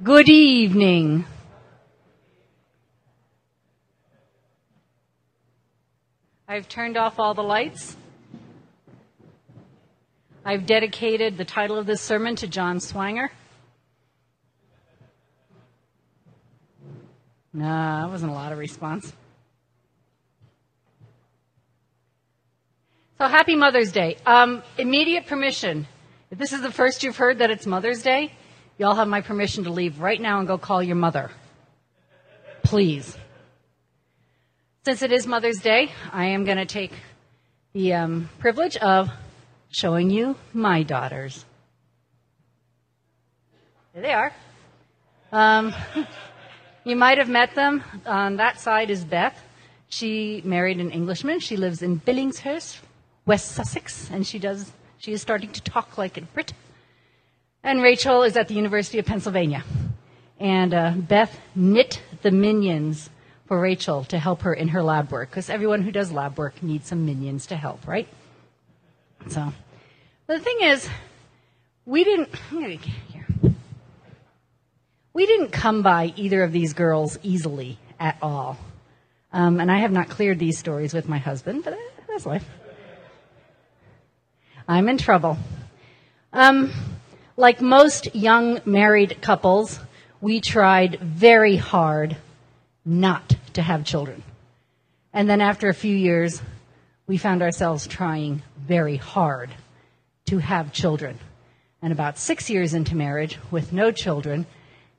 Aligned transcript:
Good 0.00 0.28
evening. 0.28 1.24
I've 6.46 6.68
turned 6.68 6.96
off 6.96 7.18
all 7.18 7.34
the 7.34 7.42
lights. 7.42 7.96
I've 10.44 10.66
dedicated 10.66 11.36
the 11.36 11.44
title 11.44 11.76
of 11.76 11.86
this 11.86 12.00
sermon 12.00 12.36
to 12.36 12.46
John 12.46 12.78
Swanger. 12.78 13.32
Nah, 17.52 18.02
that 18.02 18.12
wasn't 18.12 18.30
a 18.30 18.34
lot 18.36 18.52
of 18.52 18.58
response. 18.58 19.12
So 23.18 23.26
happy 23.26 23.56
Mother's 23.56 23.90
Day. 23.90 24.16
Um, 24.24 24.62
immediate 24.78 25.26
permission. 25.26 25.88
If 26.30 26.38
this 26.38 26.52
is 26.52 26.60
the 26.60 26.70
first 26.70 27.02
you've 27.02 27.16
heard 27.16 27.38
that 27.38 27.50
it's 27.50 27.66
Mother's 27.66 28.04
Day, 28.04 28.32
y'all 28.78 28.94
have 28.94 29.08
my 29.08 29.20
permission 29.20 29.64
to 29.64 29.70
leave 29.70 30.00
right 30.00 30.20
now 30.20 30.38
and 30.38 30.48
go 30.48 30.56
call 30.56 30.82
your 30.82 30.96
mother. 30.96 31.30
Please. 32.62 33.16
Since 34.84 35.02
it 35.02 35.12
is 35.12 35.26
Mother's 35.26 35.58
Day, 35.58 35.90
I 36.12 36.26
am 36.26 36.44
going 36.44 36.56
to 36.56 36.64
take 36.64 36.92
the 37.72 37.92
um, 37.94 38.30
privilege 38.38 38.76
of 38.78 39.10
showing 39.70 40.10
you 40.10 40.36
my 40.54 40.82
daughters. 40.82 41.44
There 43.92 44.02
they 44.02 44.12
are. 44.12 44.32
Um, 45.32 45.74
you 46.84 46.96
might 46.96 47.18
have 47.18 47.28
met 47.28 47.54
them. 47.54 47.82
On 48.06 48.36
that 48.36 48.60
side 48.60 48.90
is 48.90 49.04
Beth. 49.04 49.38
She 49.88 50.40
married 50.44 50.80
an 50.80 50.90
Englishman. 50.90 51.40
She 51.40 51.56
lives 51.56 51.82
in 51.82 52.00
Billingshurst, 52.00 52.78
West 53.26 53.52
Sussex, 53.52 54.10
and 54.10 54.26
she 54.26 54.38
does. 54.38 54.70
She 54.98 55.12
is 55.12 55.22
starting 55.22 55.50
to 55.52 55.62
talk 55.62 55.98
like 55.98 56.16
a 56.16 56.22
Brit. 56.22 56.52
And 57.68 57.82
Rachel 57.82 58.22
is 58.22 58.34
at 58.38 58.48
the 58.48 58.54
University 58.54 58.98
of 58.98 59.04
Pennsylvania. 59.04 59.62
And 60.40 60.72
uh, 60.72 60.92
Beth 60.96 61.38
knit 61.54 62.00
the 62.22 62.30
minions 62.30 63.10
for 63.44 63.60
Rachel 63.60 64.04
to 64.04 64.18
help 64.18 64.40
her 64.40 64.54
in 64.54 64.68
her 64.68 64.82
lab 64.82 65.12
work, 65.12 65.28
because 65.28 65.50
everyone 65.50 65.82
who 65.82 65.92
does 65.92 66.10
lab 66.10 66.38
work 66.38 66.62
needs 66.62 66.88
some 66.88 67.04
minions 67.04 67.48
to 67.48 67.56
help, 67.56 67.86
right? 67.86 68.08
So, 69.28 69.52
the 70.28 70.38
thing 70.38 70.56
is, 70.62 70.88
we 71.84 72.04
didn't. 72.04 72.30
We 75.12 75.26
didn't 75.26 75.50
come 75.50 75.82
by 75.82 76.14
either 76.16 76.42
of 76.44 76.52
these 76.52 76.72
girls 76.72 77.18
easily 77.22 77.78
at 78.00 78.16
all. 78.22 78.56
Um, 79.30 79.60
and 79.60 79.70
I 79.70 79.80
have 79.80 79.92
not 79.92 80.08
cleared 80.08 80.38
these 80.38 80.58
stories 80.58 80.94
with 80.94 81.06
my 81.06 81.18
husband, 81.18 81.64
but 81.64 81.76
that's 82.08 82.24
life. 82.24 82.48
I'm 84.66 84.88
in 84.88 84.96
trouble. 84.96 85.36
Um, 86.32 86.72
like 87.38 87.60
most 87.60 88.16
young 88.16 88.60
married 88.64 89.22
couples, 89.22 89.78
we 90.20 90.40
tried 90.40 90.98
very 91.00 91.54
hard 91.54 92.16
not 92.84 93.36
to 93.52 93.62
have 93.62 93.84
children. 93.84 94.24
And 95.12 95.30
then 95.30 95.40
after 95.40 95.68
a 95.68 95.74
few 95.74 95.94
years, 95.94 96.42
we 97.06 97.16
found 97.16 97.40
ourselves 97.40 97.86
trying 97.86 98.42
very 98.58 98.96
hard 98.96 99.50
to 100.26 100.38
have 100.38 100.72
children. 100.72 101.16
And 101.80 101.92
about 101.92 102.18
six 102.18 102.50
years 102.50 102.74
into 102.74 102.96
marriage, 102.96 103.38
with 103.52 103.72
no 103.72 103.92
children, 103.92 104.44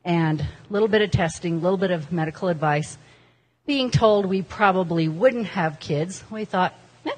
and 0.05 0.39
a 0.39 0.47
little 0.69 0.87
bit 0.87 1.01
of 1.01 1.11
testing, 1.11 1.55
a 1.55 1.59
little 1.59 1.77
bit 1.77 1.91
of 1.91 2.09
medical 2.09 2.47
advice, 2.47 2.97
being 3.67 3.91
told 3.91 4.25
we 4.25 4.43
probably 4.43 5.09
wouldn't 5.09 5.47
have 5.47 5.81
kids, 5.81 6.23
we 6.31 6.45
thought, 6.45 6.73
eh, 7.05 7.11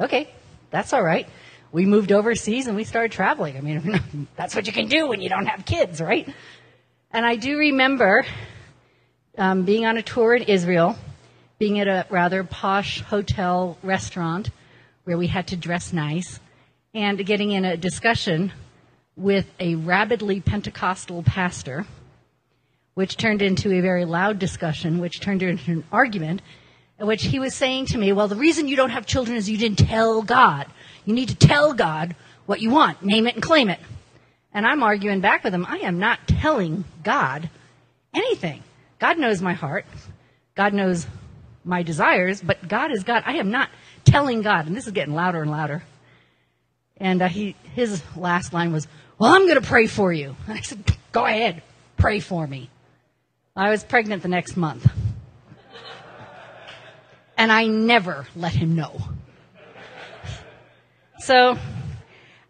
okay, 0.00 0.28
that's 0.72 0.92
all 0.92 1.02
right. 1.02 1.28
We 1.70 1.84
moved 1.84 2.12
overseas 2.12 2.66
and 2.66 2.76
we 2.76 2.84
started 2.84 3.12
traveling. 3.12 3.56
I 3.56 3.60
mean, 3.60 4.28
that's 4.36 4.54
what 4.54 4.66
you 4.66 4.72
can 4.72 4.88
do 4.88 5.08
when 5.08 5.20
you 5.20 5.28
don't 5.28 5.46
have 5.46 5.64
kids, 5.64 6.00
right? 6.00 6.28
And 7.10 7.24
I 7.24 7.36
do 7.36 7.58
remember 7.58 8.24
um, 9.36 9.64
being 9.64 9.86
on 9.86 9.96
a 9.96 10.02
tour 10.02 10.34
in 10.34 10.42
Israel, 10.42 10.96
being 11.58 11.78
at 11.80 11.88
a 11.88 12.06
rather 12.10 12.44
posh 12.44 13.02
hotel 13.02 13.78
restaurant 13.82 14.50
where 15.04 15.16
we 15.16 15.26
had 15.26 15.46
to 15.48 15.56
dress 15.56 15.92
nice, 15.92 16.38
and 16.92 17.24
getting 17.24 17.50
in 17.50 17.64
a 17.64 17.76
discussion 17.76 18.52
with 19.16 19.46
a 19.58 19.74
rabidly 19.74 20.40
Pentecostal 20.40 21.22
pastor, 21.22 21.86
which 22.94 23.16
turned 23.16 23.40
into 23.40 23.72
a 23.72 23.80
very 23.80 24.04
loud 24.04 24.38
discussion, 24.38 24.98
which 24.98 25.20
turned 25.20 25.42
into 25.42 25.70
an 25.70 25.84
argument, 25.90 26.42
in 26.98 27.06
which 27.06 27.24
he 27.24 27.38
was 27.38 27.54
saying 27.54 27.86
to 27.86 27.98
me, 27.98 28.12
Well, 28.12 28.28
the 28.28 28.36
reason 28.36 28.68
you 28.68 28.76
don't 28.76 28.90
have 28.90 29.06
children 29.06 29.36
is 29.36 29.48
you 29.48 29.56
didn't 29.56 29.78
tell 29.78 30.22
God. 30.22 30.66
You 31.08 31.14
need 31.14 31.30
to 31.30 31.34
tell 31.34 31.72
God 31.72 32.14
what 32.44 32.60
you 32.60 32.68
want, 32.68 33.02
name 33.02 33.26
it 33.26 33.32
and 33.32 33.42
claim 33.42 33.70
it. 33.70 33.80
And 34.52 34.66
I'm 34.66 34.82
arguing 34.82 35.22
back 35.22 35.42
with 35.42 35.54
him. 35.54 35.64
I 35.64 35.78
am 35.78 35.98
not 35.98 36.28
telling 36.28 36.84
God 37.02 37.48
anything. 38.12 38.62
God 38.98 39.16
knows 39.16 39.40
my 39.40 39.54
heart. 39.54 39.86
God 40.54 40.74
knows 40.74 41.06
my 41.64 41.82
desires, 41.82 42.42
but 42.42 42.68
God 42.68 42.92
is 42.92 43.04
God. 43.04 43.22
I 43.24 43.36
am 43.36 43.50
not 43.50 43.70
telling 44.04 44.42
God. 44.42 44.66
And 44.66 44.76
this 44.76 44.86
is 44.86 44.92
getting 44.92 45.14
louder 45.14 45.40
and 45.40 45.50
louder. 45.50 45.82
And 46.98 47.22
uh, 47.22 47.28
he, 47.28 47.56
his 47.74 48.02
last 48.14 48.52
line 48.52 48.70
was, 48.70 48.86
Well, 49.18 49.32
I'm 49.32 49.46
going 49.46 49.58
to 49.58 49.66
pray 49.66 49.86
for 49.86 50.12
you. 50.12 50.36
And 50.46 50.58
I 50.58 50.60
said, 50.60 50.84
Go 51.10 51.24
ahead, 51.24 51.62
pray 51.96 52.20
for 52.20 52.46
me. 52.46 52.68
I 53.56 53.70
was 53.70 53.82
pregnant 53.82 54.20
the 54.20 54.28
next 54.28 54.58
month. 54.58 54.86
and 57.38 57.50
I 57.50 57.66
never 57.66 58.26
let 58.36 58.52
him 58.52 58.76
know. 58.76 59.00
So, 61.20 61.58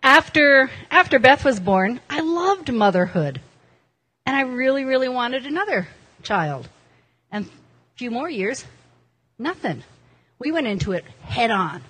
after, 0.02 0.70
after 0.90 1.18
Beth 1.18 1.44
was 1.44 1.58
born, 1.58 2.00
I 2.08 2.20
loved 2.20 2.72
motherhood. 2.72 3.40
And 4.26 4.36
I 4.36 4.42
really, 4.42 4.84
really 4.84 5.08
wanted 5.08 5.46
another 5.46 5.88
child. 6.22 6.68
And 7.32 7.46
a 7.46 7.48
few 7.96 8.10
more 8.10 8.28
years, 8.28 8.64
nothing. 9.38 9.82
We 10.38 10.52
went 10.52 10.66
into 10.66 10.92
it 10.92 11.04
head 11.22 11.50
on. 11.50 11.82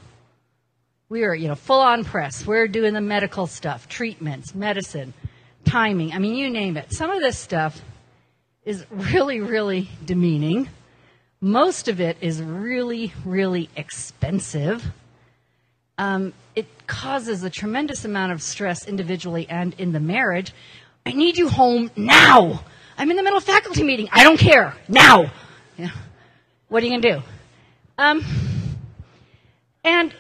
We 1.08 1.22
were, 1.22 1.34
you 1.34 1.48
know, 1.48 1.56
full 1.56 1.80
on 1.80 2.04
press. 2.04 2.46
We 2.46 2.56
are 2.58 2.68
doing 2.68 2.94
the 2.94 3.00
medical 3.00 3.46
stuff, 3.46 3.88
treatments, 3.88 4.54
medicine, 4.54 5.14
timing. 5.64 6.12
I 6.12 6.18
mean, 6.18 6.36
you 6.36 6.48
name 6.48 6.76
it. 6.76 6.92
Some 6.92 7.10
of 7.10 7.20
this 7.20 7.38
stuff 7.38 7.80
is 8.64 8.84
really, 8.90 9.40
really 9.40 9.88
demeaning. 10.04 10.68
Most 11.40 11.88
of 11.88 12.00
it 12.00 12.18
is 12.20 12.40
really, 12.42 13.12
really 13.24 13.68
expensive. 13.74 14.84
Um, 15.98 16.32
it 16.54 16.66
causes 16.86 17.42
a 17.42 17.50
tremendous 17.50 18.04
amount 18.04 18.32
of 18.32 18.40
stress 18.40 18.86
individually 18.86 19.46
and 19.48 19.74
in 19.78 19.92
the 19.92 20.00
marriage. 20.00 20.52
I 21.04 21.12
need 21.12 21.36
you 21.36 21.48
home 21.48 21.90
now. 21.96 22.64
I'm 22.96 23.10
in 23.10 23.16
the 23.16 23.22
middle 23.22 23.36
of 23.36 23.44
faculty 23.44 23.82
meeting. 23.82 24.08
I 24.12 24.24
don't 24.24 24.38
care. 24.38 24.74
Now. 24.88 25.30
What 26.68 26.82
are 26.82 26.86
you 26.86 26.92
going 26.92 27.02
to 27.02 27.12
do? 27.12 27.22
Um, 27.96 28.24
and 29.82 30.14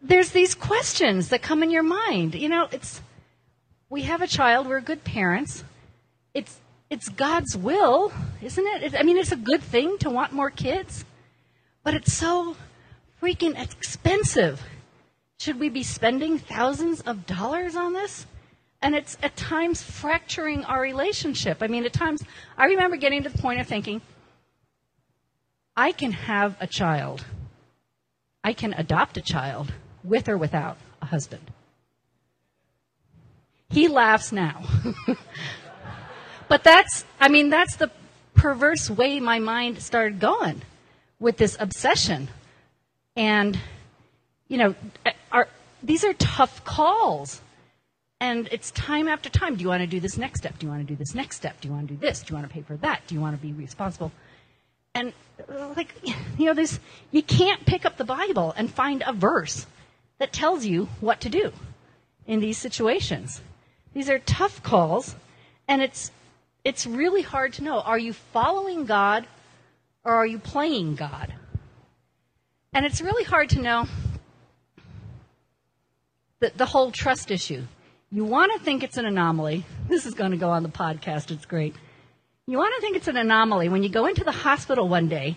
there's 0.00 0.30
these 0.30 0.54
questions 0.54 1.28
that 1.28 1.42
come 1.42 1.62
in 1.62 1.70
your 1.70 1.82
mind. 1.82 2.34
You 2.34 2.48
know, 2.48 2.68
it's 2.72 3.00
we 3.90 4.02
have 4.02 4.22
a 4.22 4.26
child, 4.26 4.66
we're 4.66 4.80
good 4.80 5.04
parents. 5.04 5.64
It's 6.32 6.58
it's 6.88 7.08
God's 7.10 7.56
will, 7.56 8.10
isn't 8.40 8.66
it? 8.66 8.94
I 8.98 9.02
mean, 9.02 9.18
it's 9.18 9.32
a 9.32 9.36
good 9.36 9.62
thing 9.62 9.98
to 9.98 10.10
want 10.10 10.32
more 10.32 10.50
kids, 10.50 11.04
but 11.84 11.94
it's 11.94 12.12
so 12.12 12.56
freaking 13.20 13.60
expensive. 13.60 14.62
Should 15.42 15.58
we 15.58 15.70
be 15.70 15.82
spending 15.82 16.38
thousands 16.38 17.00
of 17.00 17.26
dollars 17.26 17.74
on 17.74 17.94
this? 17.94 18.26
And 18.80 18.94
it's 18.94 19.18
at 19.24 19.34
times 19.34 19.82
fracturing 19.82 20.64
our 20.66 20.80
relationship. 20.80 21.58
I 21.62 21.66
mean, 21.66 21.84
at 21.84 21.92
times, 21.92 22.22
I 22.56 22.66
remember 22.66 22.96
getting 22.96 23.24
to 23.24 23.28
the 23.28 23.38
point 23.38 23.60
of 23.60 23.66
thinking, 23.66 24.02
I 25.76 25.90
can 25.90 26.12
have 26.12 26.56
a 26.60 26.68
child. 26.68 27.24
I 28.44 28.52
can 28.52 28.72
adopt 28.72 29.16
a 29.16 29.20
child 29.20 29.72
with 30.04 30.28
or 30.28 30.38
without 30.38 30.76
a 31.00 31.06
husband. 31.06 31.50
He 33.68 33.88
laughs 33.88 34.30
now. 34.30 34.62
but 36.48 36.62
that's, 36.62 37.04
I 37.18 37.28
mean, 37.28 37.50
that's 37.50 37.74
the 37.74 37.90
perverse 38.34 38.88
way 38.88 39.18
my 39.18 39.40
mind 39.40 39.82
started 39.82 40.20
going 40.20 40.62
with 41.18 41.36
this 41.36 41.56
obsession. 41.58 42.28
And 43.16 43.58
you 44.52 44.58
know, 44.58 44.74
these 45.82 46.04
are 46.04 46.12
tough 46.14 46.64
calls. 46.64 47.40
And 48.20 48.48
it's 48.52 48.70
time 48.70 49.08
after 49.08 49.28
time. 49.28 49.56
Do 49.56 49.62
you 49.62 49.68
want 49.68 49.80
to 49.80 49.86
do 49.86 49.98
this 49.98 50.16
next 50.16 50.40
step? 50.40 50.58
Do 50.58 50.66
you 50.66 50.70
want 50.70 50.86
to 50.86 50.92
do 50.92 50.96
this 50.96 51.14
next 51.14 51.36
step? 51.36 51.60
Do 51.60 51.68
you 51.68 51.74
want 51.74 51.88
to 51.88 51.94
do 51.94 52.00
this? 52.00 52.20
Do 52.20 52.30
you 52.30 52.36
want 52.36 52.48
to 52.48 52.54
pay 52.54 52.62
for 52.62 52.76
that? 52.76 53.02
Do 53.08 53.16
you 53.16 53.20
want 53.20 53.36
to 53.36 53.42
be 53.44 53.52
responsible? 53.52 54.12
And 54.94 55.12
like, 55.48 55.94
you 56.38 56.46
know, 56.46 56.54
this, 56.54 56.78
you 57.10 57.22
can't 57.22 57.66
pick 57.66 57.84
up 57.84 57.96
the 57.96 58.04
Bible 58.04 58.54
and 58.56 58.72
find 58.72 59.02
a 59.06 59.12
verse 59.12 59.66
that 60.18 60.32
tells 60.32 60.64
you 60.64 60.88
what 61.00 61.20
to 61.22 61.28
do 61.28 61.52
in 62.26 62.38
these 62.38 62.58
situations. 62.58 63.40
These 63.92 64.08
are 64.08 64.20
tough 64.20 64.62
calls, 64.62 65.16
and 65.66 65.82
it's, 65.82 66.12
it's 66.64 66.86
really 66.86 67.22
hard 67.22 67.54
to 67.54 67.64
know. 67.64 67.80
Are 67.80 67.98
you 67.98 68.12
following 68.12 68.86
God 68.86 69.26
or 70.04 70.14
are 70.14 70.26
you 70.26 70.38
playing 70.38 70.94
God? 70.94 71.34
And 72.72 72.86
it's 72.86 73.00
really 73.00 73.24
hard 73.24 73.50
to 73.50 73.60
know 73.60 73.88
the, 76.42 76.52
the 76.56 76.66
whole 76.66 76.90
trust 76.90 77.30
issue. 77.30 77.62
You 78.10 78.24
want 78.24 78.52
to 78.52 78.58
think 78.58 78.82
it's 78.82 78.96
an 78.96 79.06
anomaly. 79.06 79.64
This 79.88 80.04
is 80.04 80.12
going 80.12 80.32
to 80.32 80.36
go 80.36 80.50
on 80.50 80.64
the 80.64 80.68
podcast. 80.68 81.30
It's 81.30 81.46
great. 81.46 81.74
You 82.46 82.58
want 82.58 82.74
to 82.74 82.80
think 82.80 82.96
it's 82.96 83.06
an 83.06 83.16
anomaly 83.16 83.68
when 83.68 83.84
you 83.84 83.88
go 83.88 84.06
into 84.06 84.24
the 84.24 84.32
hospital 84.32 84.88
one 84.88 85.08
day 85.08 85.36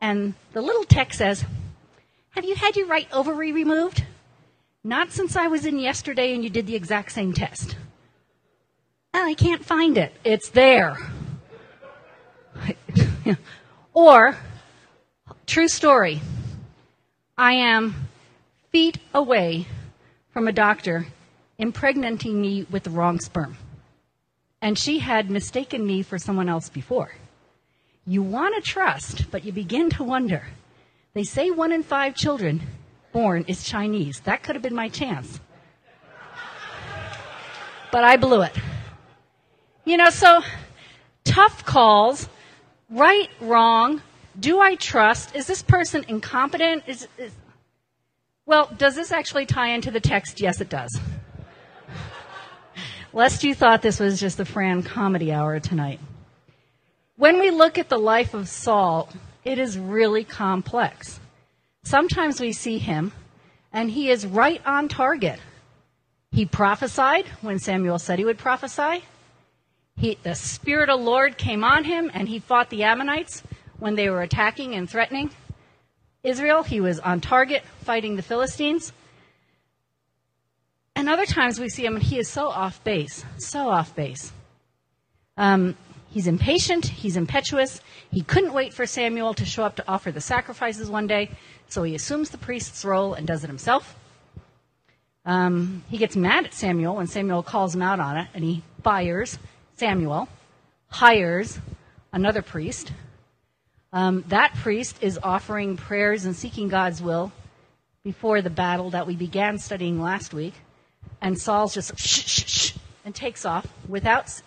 and 0.00 0.34
the 0.54 0.62
little 0.62 0.84
tech 0.84 1.12
says, 1.12 1.44
Have 2.30 2.46
you 2.46 2.54
had 2.56 2.76
your 2.76 2.86
right 2.86 3.06
ovary 3.12 3.52
removed? 3.52 4.04
Not 4.82 5.12
since 5.12 5.36
I 5.36 5.48
was 5.48 5.66
in 5.66 5.78
yesterday 5.78 6.34
and 6.34 6.42
you 6.42 6.48
did 6.48 6.66
the 6.66 6.76
exact 6.76 7.12
same 7.12 7.34
test. 7.34 7.76
Oh, 9.12 9.22
I 9.22 9.34
can't 9.34 9.64
find 9.64 9.98
it. 9.98 10.14
It's 10.24 10.48
there. 10.48 10.96
or, 13.92 14.38
true 15.46 15.68
story, 15.68 16.22
I 17.36 17.52
am 17.52 18.08
feet 18.72 18.98
away 19.12 19.66
from 20.30 20.48
a 20.48 20.52
doctor 20.52 21.06
impregnating 21.58 22.40
me 22.40 22.66
with 22.70 22.84
the 22.84 22.90
wrong 22.90 23.20
sperm. 23.20 23.56
And 24.60 24.78
she 24.78 24.98
had 24.98 25.30
mistaken 25.30 25.86
me 25.86 26.02
for 26.02 26.18
someone 26.18 26.48
else 26.48 26.68
before. 26.68 27.12
You 28.06 28.22
want 28.22 28.54
to 28.54 28.60
trust, 28.60 29.30
but 29.30 29.44
you 29.44 29.52
begin 29.52 29.90
to 29.90 30.04
wonder. 30.04 30.44
They 31.14 31.24
say 31.24 31.50
one 31.50 31.72
in 31.72 31.82
five 31.82 32.14
children 32.14 32.62
born 33.12 33.44
is 33.48 33.64
Chinese. 33.64 34.20
That 34.20 34.42
could 34.42 34.54
have 34.54 34.62
been 34.62 34.74
my 34.74 34.88
chance. 34.88 35.40
But 37.90 38.04
I 38.04 38.16
blew 38.16 38.42
it. 38.42 38.56
You 39.84 39.96
know, 39.96 40.10
so 40.10 40.42
tough 41.24 41.64
calls, 41.64 42.28
right, 42.90 43.30
wrong, 43.40 44.02
do 44.38 44.60
I 44.60 44.74
trust? 44.76 45.34
Is 45.34 45.46
this 45.46 45.62
person 45.62 46.04
incompetent? 46.08 46.84
Is, 46.86 47.08
is, 47.16 47.32
well, 48.48 48.70
does 48.78 48.94
this 48.94 49.12
actually 49.12 49.44
tie 49.44 49.68
into 49.68 49.90
the 49.90 50.00
text? 50.00 50.40
Yes, 50.40 50.62
it 50.62 50.70
does. 50.70 50.98
Lest 53.12 53.44
you 53.44 53.54
thought 53.54 53.82
this 53.82 54.00
was 54.00 54.18
just 54.18 54.38
the 54.38 54.46
Fran 54.46 54.82
comedy 54.82 55.30
hour 55.30 55.60
tonight. 55.60 56.00
When 57.16 57.40
we 57.40 57.50
look 57.50 57.76
at 57.76 57.90
the 57.90 57.98
life 57.98 58.32
of 58.32 58.48
Saul, 58.48 59.10
it 59.44 59.58
is 59.58 59.78
really 59.78 60.24
complex. 60.24 61.20
Sometimes 61.82 62.40
we 62.40 62.52
see 62.54 62.78
him, 62.78 63.12
and 63.70 63.90
he 63.90 64.08
is 64.08 64.26
right 64.26 64.62
on 64.64 64.88
target. 64.88 65.40
He 66.30 66.46
prophesied 66.46 67.26
when 67.42 67.58
Samuel 67.58 67.98
said 67.98 68.18
he 68.18 68.24
would 68.24 68.38
prophesy. 68.38 69.04
He, 69.98 70.16
the 70.22 70.34
Spirit 70.34 70.88
of 70.88 71.00
the 71.00 71.04
Lord 71.04 71.36
came 71.36 71.64
on 71.64 71.84
him, 71.84 72.10
and 72.14 72.26
he 72.26 72.38
fought 72.38 72.70
the 72.70 72.84
Ammonites 72.84 73.42
when 73.78 73.94
they 73.94 74.08
were 74.08 74.22
attacking 74.22 74.74
and 74.74 74.88
threatening 74.88 75.32
Israel. 76.22 76.62
He 76.62 76.80
was 76.80 76.98
on 77.00 77.20
target 77.20 77.62
fighting 77.82 78.16
the 78.16 78.22
Philistines. 78.22 78.92
And 80.94 81.08
other 81.08 81.26
times 81.26 81.60
we 81.60 81.68
see 81.68 81.84
him, 81.84 81.94
and 81.94 82.02
he 82.02 82.18
is 82.18 82.28
so 82.28 82.48
off 82.48 82.82
base, 82.82 83.24
so 83.38 83.68
off 83.68 83.94
base. 83.94 84.32
Um, 85.36 85.76
he's 86.10 86.26
impatient, 86.26 86.86
he's 86.86 87.16
impetuous. 87.16 87.80
He 88.10 88.22
couldn't 88.22 88.52
wait 88.52 88.74
for 88.74 88.84
Samuel 88.84 89.32
to 89.34 89.44
show 89.44 89.62
up 89.62 89.76
to 89.76 89.84
offer 89.86 90.10
the 90.10 90.20
sacrifices 90.20 90.90
one 90.90 91.06
day, 91.06 91.30
so 91.68 91.84
he 91.84 91.94
assumes 91.94 92.30
the 92.30 92.38
priest's 92.38 92.84
role 92.84 93.14
and 93.14 93.28
does 93.28 93.44
it 93.44 93.46
himself. 93.46 93.94
Um, 95.24 95.84
he 95.88 95.98
gets 95.98 96.16
mad 96.16 96.46
at 96.46 96.54
Samuel 96.54 96.96
when 96.96 97.06
Samuel 97.06 97.44
calls 97.44 97.76
him 97.76 97.82
out 97.82 98.00
on 98.00 98.16
it, 98.16 98.28
and 98.34 98.42
he 98.42 98.62
fires 98.82 99.38
Samuel, 99.76 100.28
hires 100.88 101.60
another 102.12 102.42
priest. 102.42 102.90
Um, 103.92 104.24
that 104.28 104.54
priest 104.56 104.98
is 105.00 105.18
offering 105.22 105.76
prayers 105.76 106.24
and 106.24 106.36
seeking 106.36 106.68
God's 106.68 107.00
will 107.00 107.32
before 108.04 108.42
the 108.42 108.50
battle 108.50 108.90
that 108.90 109.06
we 109.06 109.16
began 109.16 109.58
studying 109.58 110.00
last 110.00 110.34
week. 110.34 110.54
And 111.20 111.38
Saul's 111.38 111.74
just 111.74 111.98
shh, 111.98 112.26
shh, 112.26 112.44
shh, 112.46 112.76
and 113.04 113.14
takes 113.14 113.44
off 113.44 113.66
without, 113.88 114.42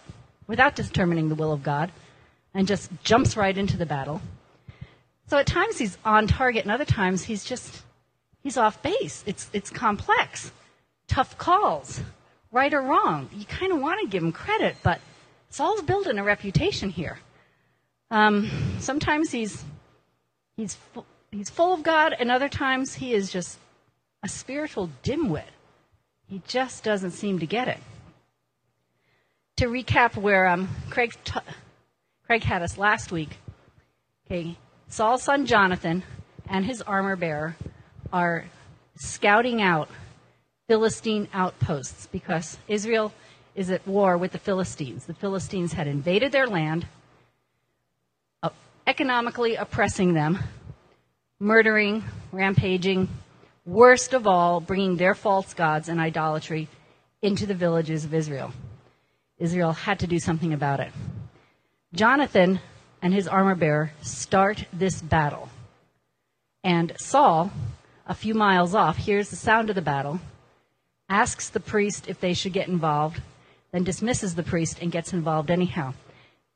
without 0.48 0.76
determining 0.76 1.30
the 1.30 1.36
will 1.36 1.52
of 1.52 1.64
God 1.64 1.92
and 2.54 2.68
just 2.68 2.92
jumps 3.04 3.36
right 3.36 3.58
into 3.58 3.78
the 3.78 3.86
battle. 3.86 4.22
So 5.28 5.38
at 5.38 5.48
times 5.48 5.78
he's 5.78 5.98
on 6.04 6.28
target, 6.28 6.64
and 6.64 6.72
other 6.72 6.86
times 6.86 7.24
he's 7.24 7.46
just 7.46 7.84
he's 8.44 8.58
off 8.58 8.84
base. 8.84 9.24
It's 9.26 9.50
it's 9.54 9.70
complex, 9.70 10.52
tough 11.08 11.38
calls, 11.38 12.02
right 12.52 12.74
or 12.74 12.82
wrong. 12.82 13.30
You 13.34 13.46
kind 13.46 13.72
of 13.72 13.80
want 13.80 14.02
to 14.02 14.08
give 14.08 14.24
him 14.24 14.34
credit, 14.34 14.76
but 14.84 15.00
Saul's 15.50 15.84
building 15.84 16.20
a 16.20 16.24
reputation 16.24 16.90
here. 16.90 17.18
Um, 18.12 18.52
sometimes 18.80 19.31
he's 19.31 19.63
he's 20.58 20.75
fu- 20.75 21.06
he's 21.31 21.50
full 21.50 21.74
of 21.74 21.81
God, 21.81 22.13
and 22.19 22.30
other 22.30 22.50
times 22.50 22.96
he 22.96 23.13
is 23.13 23.31
just 23.31 23.58
a 24.22 24.28
spiritual 24.28 24.90
dimwit. 25.02 25.50
He 26.28 26.42
just 26.46 26.84
doesn't 26.84 27.12
seem 27.12 27.40
to 27.40 27.46
get 27.46 27.69
it. 27.69 27.80
To 29.58 29.68
recap 29.68 30.18
where 30.18 30.48
um, 30.48 30.69
Craig 30.90 31.13
t- 31.24 31.40
Craig 32.25 32.44
had 32.44 32.62
us 32.62 32.78
last 32.78 33.12
week. 33.13 33.38
Okay, 34.25 34.57
Saul's 34.90 35.24
son 35.24 35.46
Jonathan 35.46 36.04
and 36.50 36.66
his 36.66 36.81
armor 36.81 37.16
bearer 37.16 37.56
are 38.12 38.46
scouting 38.96 39.62
out 39.62 39.90
Philistine 40.68 41.30
outposts 41.34 42.07
because 42.07 42.57
Israel 42.68 43.14
is 43.56 43.69
at 43.69 43.88
war 43.88 44.18
with 44.18 44.34
the 44.34 44.38
Philistines. 44.38 45.06
The 45.06 45.14
Philistines 45.14 45.74
had 45.74 45.88
invaded 45.88 46.31
their 46.31 46.48
land, 46.48 46.88
economically 48.92 49.56
oppressing 49.56 50.14
them, 50.14 50.38
murdering, 51.40 52.04
rampaging, 52.34 53.08
worst 53.66 54.12
of 54.12 54.28
all, 54.28 54.60
bringing 54.60 54.98
their 54.98 55.16
false 55.16 55.54
gods 55.54 55.88
and 55.88 55.98
idolatry 55.98 56.68
into 57.22 57.46
the 57.46 57.54
villages 57.54 58.04
of 58.04 58.14
Israel. 58.14 58.52
Israel 59.38 59.72
had 59.72 60.00
to 60.00 60.08
do 60.08 60.20
something 60.20 60.52
about 60.52 60.82
it. 60.82 60.92
Jonathan 61.94 62.60
and 63.02 63.14
his 63.14 63.30
armor 63.30 63.56
bearer 63.56 63.94
start 64.02 64.66
this 64.74 65.02
battle. 65.02 65.48
And 66.62 66.92
Saul, 66.98 67.50
a 68.06 68.14
few 68.14 68.34
miles 68.34 68.76
off, 68.76 68.98
hears 68.98 69.30
the 69.30 69.38
sound 69.38 69.70
of 69.70 69.78
the 69.78 69.82
battle, 69.82 70.20
asks 71.08 71.48
the 71.48 71.62
priest 71.62 72.10
if 72.10 72.20
they 72.20 72.34
should 72.34 72.52
get 72.52 72.68
involved, 72.68 73.22
then 73.72 73.86
dismisses 73.86 74.36
the 74.36 74.44
priest 74.44 74.80
and 74.82 74.92
gets 74.92 75.14
involved 75.14 75.50
anyhow. 75.50 75.94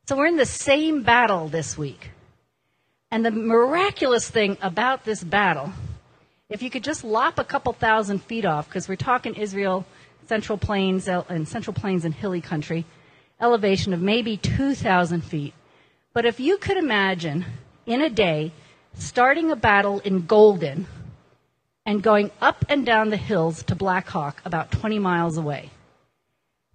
So 0.06 0.18
we're 0.18 0.26
in 0.26 0.36
the 0.36 0.44
same 0.44 1.02
battle 1.02 1.48
this 1.48 1.78
week. 1.78 2.10
And 3.10 3.24
the 3.24 3.30
miraculous 3.30 4.28
thing 4.28 4.58
about 4.60 5.04
this 5.04 5.22
battle, 5.22 5.72
if 6.48 6.62
you 6.62 6.70
could 6.70 6.84
just 6.84 7.04
lop 7.04 7.38
a 7.38 7.44
couple 7.44 7.72
thousand 7.72 8.22
feet 8.22 8.44
off, 8.44 8.68
because 8.68 8.88
we're 8.88 8.96
talking 8.96 9.34
Israel, 9.34 9.86
Central 10.26 10.58
Plains, 10.58 11.08
and 11.08 11.46
Central 11.46 11.74
Plains 11.74 12.04
and 12.04 12.14
hilly 12.14 12.40
country, 12.40 12.84
elevation 13.40 13.92
of 13.92 14.00
maybe 14.00 14.36
2,000 14.36 15.22
feet, 15.22 15.54
but 16.12 16.24
if 16.24 16.40
you 16.40 16.56
could 16.56 16.78
imagine 16.78 17.44
in 17.84 18.00
a 18.00 18.10
day 18.10 18.52
starting 18.94 19.50
a 19.50 19.56
battle 19.56 20.00
in 20.00 20.26
Golden 20.26 20.86
and 21.84 22.02
going 22.02 22.30
up 22.40 22.64
and 22.68 22.84
down 22.84 23.10
the 23.10 23.16
hills 23.16 23.62
to 23.64 23.74
Black 23.74 24.08
Hawk, 24.08 24.40
about 24.44 24.72
20 24.72 24.98
miles 24.98 25.36
away. 25.36 25.70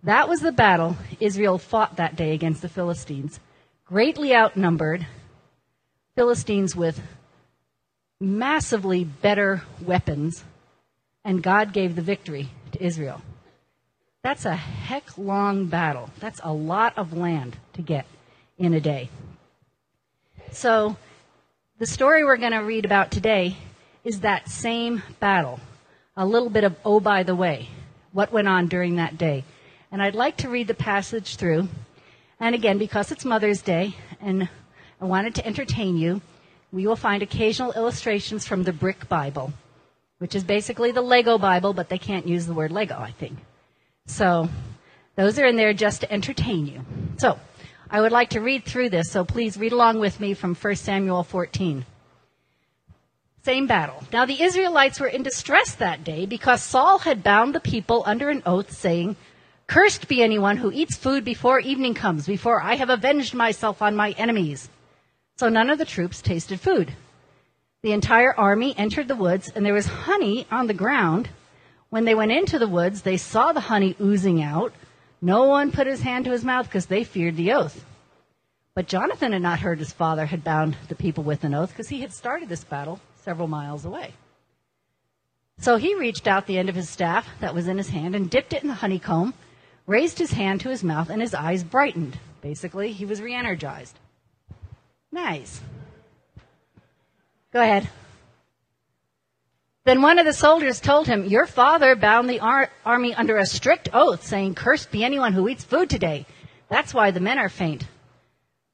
That 0.03 0.29
was 0.29 0.39
the 0.39 0.51
battle 0.51 0.95
Israel 1.19 1.57
fought 1.57 1.97
that 1.97 2.15
day 2.15 2.33
against 2.33 2.61
the 2.61 2.69
Philistines. 2.69 3.39
Greatly 3.85 4.35
outnumbered, 4.35 5.05
Philistines 6.15 6.75
with 6.75 7.01
massively 8.19 9.03
better 9.03 9.63
weapons, 9.81 10.43
and 11.23 11.41
God 11.41 11.73
gave 11.73 11.95
the 11.95 12.01
victory 12.01 12.49
to 12.73 12.83
Israel. 12.83 13.21
That's 14.23 14.45
a 14.45 14.55
heck 14.55 15.17
long 15.17 15.65
battle. 15.65 16.09
That's 16.19 16.41
a 16.43 16.53
lot 16.53 16.97
of 16.97 17.13
land 17.13 17.57
to 17.73 17.81
get 17.81 18.05
in 18.57 18.73
a 18.73 18.81
day. 18.81 19.09
So, 20.51 20.97
the 21.79 21.87
story 21.87 22.23
we're 22.23 22.37
going 22.37 22.51
to 22.51 22.59
read 22.59 22.85
about 22.85 23.09
today 23.09 23.55
is 24.03 24.19
that 24.19 24.49
same 24.49 25.01
battle. 25.19 25.59
A 26.15 26.25
little 26.25 26.49
bit 26.49 26.63
of, 26.63 26.75
oh, 26.85 26.99
by 26.99 27.23
the 27.23 27.35
way, 27.35 27.69
what 28.11 28.31
went 28.31 28.47
on 28.47 28.67
during 28.67 28.97
that 28.97 29.17
day. 29.17 29.43
And 29.91 30.01
I'd 30.01 30.13
like 30.13 30.37
to 30.37 30.49
read 30.49 30.67
the 30.67 30.75
passage 30.75 31.37
through. 31.37 31.69
And 32.39 32.53
again, 32.53 32.77
because 32.77 33.11
it's 33.11 33.25
Mother's 33.25 33.61
Day 33.61 33.95
and 34.19 34.49
I 35.01 35.05
wanted 35.05 35.33
to 35.35 35.45
entertain 35.47 35.97
you, 35.97 36.21
we 36.71 36.85
will 36.85 36.95
find 36.95 37.23
occasional 37.23 37.73
illustrations 37.73 38.45
from 38.45 38.63
the 38.63 38.71
Brick 38.71 39.09
Bible, 39.09 39.51
which 40.19 40.35
is 40.35 40.43
basically 40.43 40.91
the 40.91 41.01
Lego 41.01 41.39
Bible, 41.39 41.73
but 41.73 41.89
they 41.89 41.97
can't 41.97 42.27
use 42.27 42.45
the 42.45 42.53
word 42.53 42.71
Lego, 42.71 42.95
I 42.95 43.09
think. 43.09 43.39
So, 44.05 44.47
those 45.15 45.39
are 45.39 45.45
in 45.47 45.55
there 45.55 45.73
just 45.73 46.01
to 46.01 46.11
entertain 46.11 46.67
you. 46.67 46.85
So, 47.17 47.39
I 47.89 47.99
would 47.99 48.11
like 48.11 48.29
to 48.29 48.41
read 48.41 48.63
through 48.63 48.91
this, 48.91 49.11
so 49.11 49.25
please 49.25 49.57
read 49.57 49.71
along 49.71 49.99
with 49.99 50.19
me 50.19 50.35
from 50.35 50.53
1 50.53 50.75
Samuel 50.75 51.23
14. 51.23 51.83
Same 53.43 53.65
battle. 53.65 54.03
Now 54.13 54.25
the 54.25 54.43
Israelites 54.43 54.99
were 54.99 55.07
in 55.07 55.23
distress 55.23 55.73
that 55.75 56.03
day 56.03 56.27
because 56.27 56.61
Saul 56.61 56.99
had 56.99 57.23
bound 57.23 57.55
the 57.55 57.59
people 57.59 58.03
under 58.05 58.29
an 58.29 58.43
oath, 58.45 58.71
saying, 58.71 59.15
Cursed 59.65 60.07
be 60.07 60.21
anyone 60.21 60.57
who 60.57 60.71
eats 60.71 60.95
food 60.95 61.25
before 61.25 61.59
evening 61.59 61.95
comes, 61.95 62.27
before 62.27 62.61
I 62.61 62.75
have 62.75 62.91
avenged 62.91 63.33
myself 63.33 63.81
on 63.81 63.95
my 63.95 64.11
enemies. 64.11 64.69
So 65.41 65.49
none 65.49 65.71
of 65.71 65.79
the 65.79 65.85
troops 65.85 66.21
tasted 66.21 66.59
food. 66.59 66.93
The 67.81 67.93
entire 67.93 68.31
army 68.39 68.77
entered 68.77 69.07
the 69.07 69.15
woods, 69.15 69.49
and 69.49 69.65
there 69.65 69.73
was 69.73 69.87
honey 69.87 70.45
on 70.51 70.67
the 70.67 70.73
ground. 70.75 71.29
When 71.89 72.05
they 72.05 72.13
went 72.13 72.31
into 72.31 72.59
the 72.59 72.67
woods, 72.67 73.01
they 73.01 73.17
saw 73.17 73.51
the 73.51 73.59
honey 73.59 73.95
oozing 73.99 74.43
out, 74.43 74.71
no 75.19 75.45
one 75.45 75.71
put 75.71 75.87
his 75.87 76.03
hand 76.03 76.25
to 76.25 76.31
his 76.31 76.45
mouth 76.45 76.67
because 76.67 76.85
they 76.85 77.03
feared 77.03 77.37
the 77.37 77.53
oath. 77.53 77.83
But 78.75 78.87
Jonathan 78.87 79.31
had 79.31 79.41
not 79.41 79.61
heard 79.61 79.79
his 79.79 79.91
father 79.91 80.27
had 80.27 80.43
bound 80.43 80.77
the 80.89 80.93
people 80.93 81.23
with 81.23 81.43
an 81.43 81.55
oath 81.55 81.69
because 81.69 81.89
he 81.89 82.01
had 82.01 82.13
started 82.13 82.47
this 82.47 82.63
battle 82.63 82.99
several 83.23 83.47
miles 83.47 83.83
away. 83.83 84.13
So 85.57 85.77
he 85.77 85.95
reached 85.95 86.27
out 86.27 86.45
the 86.45 86.59
end 86.59 86.69
of 86.69 86.75
his 86.75 86.87
staff 86.87 87.27
that 87.39 87.55
was 87.55 87.67
in 87.67 87.79
his 87.79 87.89
hand 87.89 88.13
and 88.13 88.29
dipped 88.29 88.53
it 88.53 88.61
in 88.61 88.67
the 88.67 88.75
honeycomb, 88.75 89.33
raised 89.87 90.19
his 90.19 90.33
hand 90.33 90.61
to 90.61 90.69
his 90.69 90.83
mouth, 90.83 91.09
and 91.09 91.19
his 91.19 91.33
eyes 91.33 91.63
brightened. 91.63 92.19
Basically, 92.41 92.91
he 92.91 93.05
was 93.05 93.23
re 93.23 93.33
energized. 93.33 93.97
Nice. 95.11 95.61
Go 97.51 97.61
ahead. 97.61 97.89
Then 99.83 100.01
one 100.01 100.19
of 100.19 100.25
the 100.25 100.33
soldiers 100.33 100.79
told 100.79 101.07
him, 101.07 101.25
Your 101.25 101.47
father 101.47 101.95
bound 101.95 102.29
the 102.29 102.39
ar- 102.39 102.69
army 102.85 103.13
under 103.13 103.37
a 103.37 103.45
strict 103.45 103.89
oath, 103.93 104.25
saying, 104.25 104.55
Cursed 104.55 104.91
be 104.91 105.03
anyone 105.03 105.33
who 105.33 105.49
eats 105.49 105.63
food 105.63 105.89
today. 105.89 106.25
That's 106.69 106.93
why 106.93 107.11
the 107.11 107.19
men 107.19 107.39
are 107.39 107.49
faint. 107.49 107.87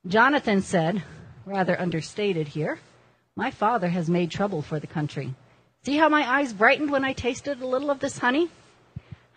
Jonathan 0.06 0.62
said, 0.62 1.04
rather 1.46 1.80
understated 1.80 2.50
here, 2.50 2.80
My 3.36 3.52
father 3.52 3.88
has 3.88 4.10
made 4.10 4.30
trouble 4.30 4.62
for 4.62 4.80
the 4.80 4.88
country. 4.88 5.34
See 5.84 5.98
how 5.98 6.10
my 6.10 6.30
eyes 6.30 6.54
brightened 6.54 6.92
when 6.92 7.06
I 7.06 7.14
tasted 7.14 7.62
a 7.62 7.68
little 7.68 7.90
of 7.90 8.00
this 8.00 8.18
honey? 8.18 8.50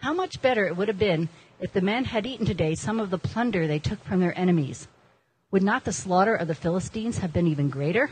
How 0.00 0.12
much 0.12 0.42
better 0.42 0.66
it 0.66 0.76
would 0.76 0.88
have 0.88 0.98
been 0.98 1.28
if 1.60 1.72
the 1.72 1.80
men 1.80 2.04
had 2.04 2.26
eaten 2.26 2.46
today 2.46 2.74
some 2.74 2.98
of 2.98 3.10
the 3.10 3.18
plunder 3.18 3.66
they 3.66 3.78
took 3.78 4.02
from 4.04 4.20
their 4.20 4.36
enemies. 4.36 4.88
Would 5.50 5.62
not 5.64 5.84
the 5.84 5.92
slaughter 5.92 6.34
of 6.34 6.46
the 6.46 6.54
Philistines 6.54 7.18
have 7.18 7.32
been 7.32 7.48
even 7.48 7.70
greater? 7.70 8.10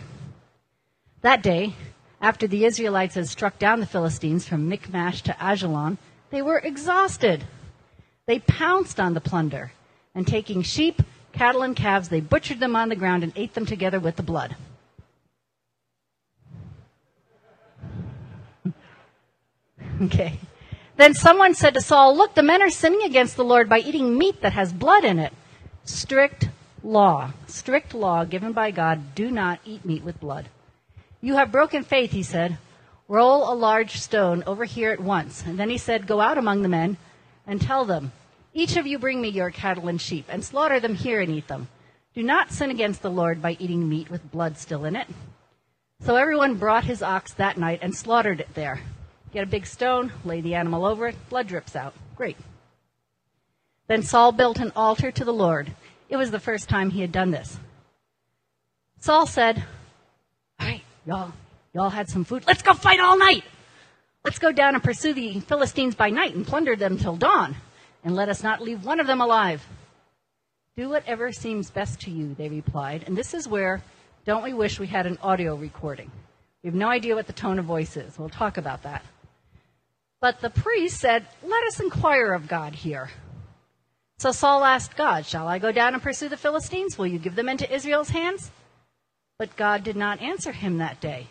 That 1.22 1.42
day, 1.42 1.74
after 2.20 2.48
the 2.48 2.64
Israelites 2.64 3.14
had 3.14 3.28
struck 3.28 3.60
down 3.60 3.78
the 3.78 3.86
Philistines 3.86 4.46
from 4.46 4.68
Michmash 4.68 5.22
to 5.22 5.36
Ajalon, 5.40 5.98
they 6.30 6.42
were 6.42 6.58
exhausted. 6.58 7.44
They 8.26 8.40
pounced 8.40 8.98
on 8.98 9.14
the 9.14 9.20
plunder, 9.20 9.72
and 10.14 10.26
taking 10.26 10.62
sheep, 10.62 11.00
cattle, 11.32 11.62
and 11.62 11.76
calves, 11.76 12.08
they 12.08 12.20
butchered 12.20 12.58
them 12.58 12.74
on 12.74 12.88
the 12.88 12.96
ground 12.96 13.22
and 13.22 13.32
ate 13.36 13.54
them 13.54 13.66
together 13.66 14.00
with 14.00 14.16
the 14.16 14.24
blood. 14.24 14.56
okay. 20.02 20.40
Then 20.96 21.14
someone 21.14 21.54
said 21.54 21.74
to 21.74 21.80
Saul, 21.80 22.16
Look, 22.16 22.34
the 22.34 22.42
men 22.42 22.62
are 22.62 22.70
sinning 22.70 23.04
against 23.04 23.36
the 23.36 23.44
Lord 23.44 23.68
by 23.68 23.78
eating 23.78 24.18
meat 24.18 24.40
that 24.42 24.54
has 24.54 24.72
blood 24.72 25.04
in 25.04 25.20
it. 25.20 25.32
Strict 25.84 26.48
law, 26.82 27.32
strict 27.46 27.94
law 27.94 28.24
given 28.24 28.52
by 28.52 28.70
God, 28.70 29.14
do 29.14 29.30
not 29.30 29.60
eat 29.64 29.84
meat 29.84 30.02
with 30.02 30.20
blood. 30.20 30.48
You 31.20 31.34
have 31.34 31.52
broken 31.52 31.82
faith, 31.82 32.12
he 32.12 32.22
said. 32.22 32.58
Roll 33.08 33.50
a 33.50 33.54
large 33.54 33.98
stone 33.98 34.44
over 34.46 34.64
here 34.64 34.90
at 34.90 35.00
once. 35.00 35.44
And 35.44 35.58
then 35.58 35.70
he 35.70 35.78
said, 35.78 36.06
Go 36.06 36.20
out 36.20 36.38
among 36.38 36.62
the 36.62 36.68
men 36.68 36.96
and 37.46 37.60
tell 37.60 37.84
them, 37.84 38.12
Each 38.52 38.76
of 38.76 38.86
you 38.86 38.98
bring 38.98 39.20
me 39.20 39.28
your 39.28 39.50
cattle 39.50 39.88
and 39.88 40.00
sheep, 40.00 40.26
and 40.28 40.44
slaughter 40.44 40.78
them 40.78 40.94
here 40.94 41.20
and 41.20 41.32
eat 41.32 41.48
them. 41.48 41.68
Do 42.14 42.22
not 42.22 42.52
sin 42.52 42.70
against 42.70 43.02
the 43.02 43.10
Lord 43.10 43.40
by 43.40 43.56
eating 43.58 43.88
meat 43.88 44.10
with 44.10 44.30
blood 44.30 44.58
still 44.58 44.84
in 44.84 44.96
it. 44.96 45.06
So 46.00 46.16
everyone 46.16 46.54
brought 46.54 46.84
his 46.84 47.02
ox 47.02 47.32
that 47.34 47.56
night 47.56 47.80
and 47.82 47.94
slaughtered 47.94 48.40
it 48.40 48.54
there. 48.54 48.80
Get 49.32 49.44
a 49.44 49.46
big 49.46 49.66
stone, 49.66 50.12
lay 50.24 50.40
the 50.40 50.54
animal 50.54 50.84
over 50.84 51.08
it, 51.08 51.16
blood 51.28 51.48
drips 51.48 51.74
out. 51.74 51.94
Great. 52.14 52.36
Then 53.88 54.02
Saul 54.02 54.32
built 54.32 54.58
an 54.58 54.72
altar 54.76 55.10
to 55.10 55.24
the 55.24 55.32
Lord. 55.32 55.72
It 56.08 56.16
was 56.16 56.30
the 56.30 56.40
first 56.40 56.68
time 56.68 56.90
he 56.90 57.00
had 57.00 57.12
done 57.12 57.30
this. 57.30 57.58
Saul 59.00 59.26
said, 59.26 59.62
All 60.58 60.66
right, 60.66 60.82
Y'all, 61.08 61.32
y'all 61.72 61.88
had 61.88 62.08
some 62.08 62.22
food. 62.22 62.44
Let's 62.46 62.62
go 62.62 62.74
fight 62.74 63.00
all 63.00 63.16
night. 63.16 63.42
Let's 64.24 64.38
go 64.38 64.52
down 64.52 64.74
and 64.74 64.84
pursue 64.84 65.14
the 65.14 65.40
Philistines 65.40 65.94
by 65.94 66.10
night 66.10 66.34
and 66.34 66.46
plunder 66.46 66.76
them 66.76 66.98
till 66.98 67.16
dawn, 67.16 67.56
and 68.04 68.14
let 68.14 68.28
us 68.28 68.42
not 68.42 68.60
leave 68.60 68.84
one 68.84 69.00
of 69.00 69.06
them 69.06 69.22
alive. 69.22 69.66
Do 70.76 70.90
whatever 70.90 71.32
seems 71.32 71.70
best 71.70 72.00
to 72.00 72.10
you, 72.10 72.34
they 72.34 72.50
replied. 72.50 73.04
And 73.06 73.16
this 73.16 73.32
is 73.32 73.48
where, 73.48 73.82
don't 74.26 74.44
we 74.44 74.52
wish 74.52 74.78
we 74.78 74.86
had 74.86 75.06
an 75.06 75.16
audio 75.22 75.54
recording? 75.56 76.10
We 76.62 76.68
have 76.68 76.74
no 76.74 76.88
idea 76.88 77.14
what 77.14 77.26
the 77.26 77.32
tone 77.32 77.58
of 77.58 77.64
voice 77.64 77.96
is. 77.96 78.18
We'll 78.18 78.28
talk 78.28 78.58
about 78.58 78.82
that. 78.82 79.02
But 80.20 80.42
the 80.42 80.50
priest 80.50 81.00
said, 81.00 81.26
Let 81.42 81.66
us 81.68 81.80
inquire 81.80 82.34
of 82.34 82.48
God 82.48 82.74
here. 82.74 83.08
So 84.18 84.32
Saul 84.32 84.64
asked 84.64 84.96
God, 84.96 85.26
Shall 85.26 85.46
I 85.46 85.58
go 85.58 85.70
down 85.70 85.94
and 85.94 86.02
pursue 86.02 86.28
the 86.28 86.36
Philistines? 86.36 86.98
Will 86.98 87.06
you 87.06 87.20
give 87.20 87.36
them 87.36 87.48
into 87.48 87.72
Israel's 87.72 88.10
hands? 88.10 88.50
But 89.38 89.56
God 89.56 89.84
did 89.84 89.96
not 89.96 90.20
answer 90.20 90.50
him 90.50 90.78
that 90.78 91.00
day. 91.00 91.28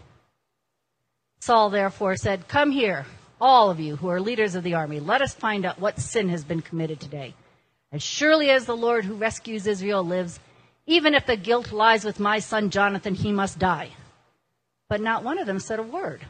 Saul 1.42 1.70
therefore 1.70 2.16
said, 2.16 2.48
Come 2.48 2.72
here, 2.72 3.06
all 3.42 3.70
of 3.70 3.82
you 3.82 3.98
who 3.98 4.08
are 4.08 4.22
leaders 4.22 4.56
of 4.56 4.64
the 4.64 4.74
army. 4.74 5.02
Let 5.02 5.22
us 5.22 5.34
find 5.34 5.66
out 5.66 5.80
what 5.80 6.00
sin 6.00 6.30
has 6.30 6.46
been 6.46 6.62
committed 6.62 7.02
today. 7.02 7.34
As 7.92 8.02
surely 8.02 8.50
as 8.50 8.66
the 8.66 8.76
Lord 8.76 9.04
who 9.04 9.16
rescues 9.16 9.68
Israel 9.68 10.04
lives, 10.04 10.40
even 10.86 11.14
if 11.14 11.26
the 11.26 11.36
guilt 11.36 11.74
lies 11.74 12.06
with 12.06 12.22
my 12.22 12.40
son 12.40 12.70
Jonathan, 12.70 13.16
he 13.16 13.34
must 13.34 13.60
die. 13.60 13.90
But 14.88 15.02
not 15.02 15.26
one 15.26 15.38
of 15.38 15.46
them 15.46 15.60
said 15.60 15.80
a 15.80 15.84
word. 15.84 16.26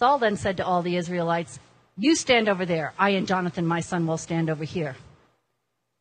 Saul 0.00 0.18
then 0.18 0.36
said 0.36 0.56
to 0.56 0.66
all 0.66 0.82
the 0.82 0.96
Israelites, 0.96 1.60
You 1.96 2.16
stand 2.16 2.48
over 2.48 2.66
there. 2.66 2.92
I 2.98 3.10
and 3.10 3.28
Jonathan, 3.28 3.66
my 3.66 3.80
son, 3.80 4.06
will 4.08 4.18
stand 4.18 4.50
over 4.50 4.64
here. 4.64 4.96